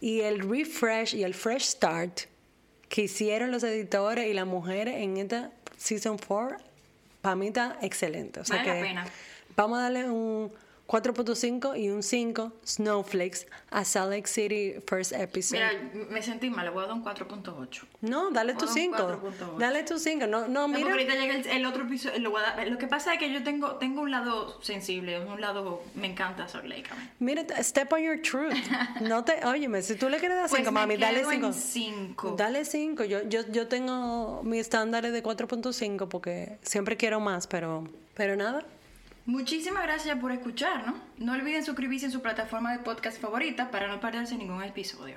[0.00, 2.20] Y el refresh y el fresh start
[2.88, 6.56] que hicieron los editores y las mujeres en esta season 4,
[7.20, 8.40] para mí está excelente.
[8.40, 9.06] O sea Vale la que pena.
[9.56, 10.50] vamos a darle un
[10.90, 15.60] 4.5 y un 5 snowflakes a Salt Lake City first episode.
[15.60, 17.82] Mira, me sentí mal, le voy a dar un 4.8.
[18.00, 18.96] no, dale tu Voy a 5.
[19.02, 19.58] dar un 4.8.
[19.58, 20.26] Dale tu 5.
[20.26, 20.90] No, no, No, mira.
[20.90, 22.18] ahorita llega el, el otro episodio.
[22.18, 25.20] Lo, voy a dar- lo que pasa es que yo tengo, tengo un lado sensible,
[25.24, 25.82] un lado.
[25.94, 26.90] Me encanta Salt Lake.
[27.20, 28.52] Mira, step on your truth.
[29.00, 31.40] No te, óyeme, si tú le quieres dar Pues 5, me mami, dale quedo en
[31.40, 31.52] 5.
[31.52, 32.34] cinco.
[32.36, 33.04] Dale 5.
[33.04, 37.84] Yo, yo, yo tengo mis estándares de 4.5 porque siempre quiero más, pero,
[38.14, 38.64] pero nada.
[39.26, 40.94] Muchísimas gracias por escuchar, ¿no?
[41.18, 45.16] No olviden suscribirse en su plataforma de podcast favorita para no perderse ningún episodio.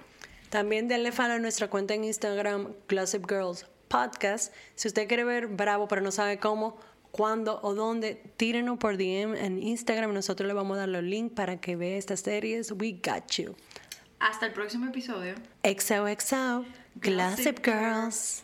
[0.49, 4.53] También denle follow a nuestra cuenta en Instagram, Gossip Girls Podcast.
[4.75, 6.77] Si usted quiere ver Bravo, pero no sabe cómo,
[7.11, 10.13] cuándo o dónde, tírenos por DM en Instagram.
[10.13, 12.71] Nosotros le vamos a dar los links para que vea estas series.
[12.71, 13.55] We got you.
[14.19, 15.35] Hasta el próximo episodio.
[15.63, 18.43] XOXO, Gossip Gossip Girls.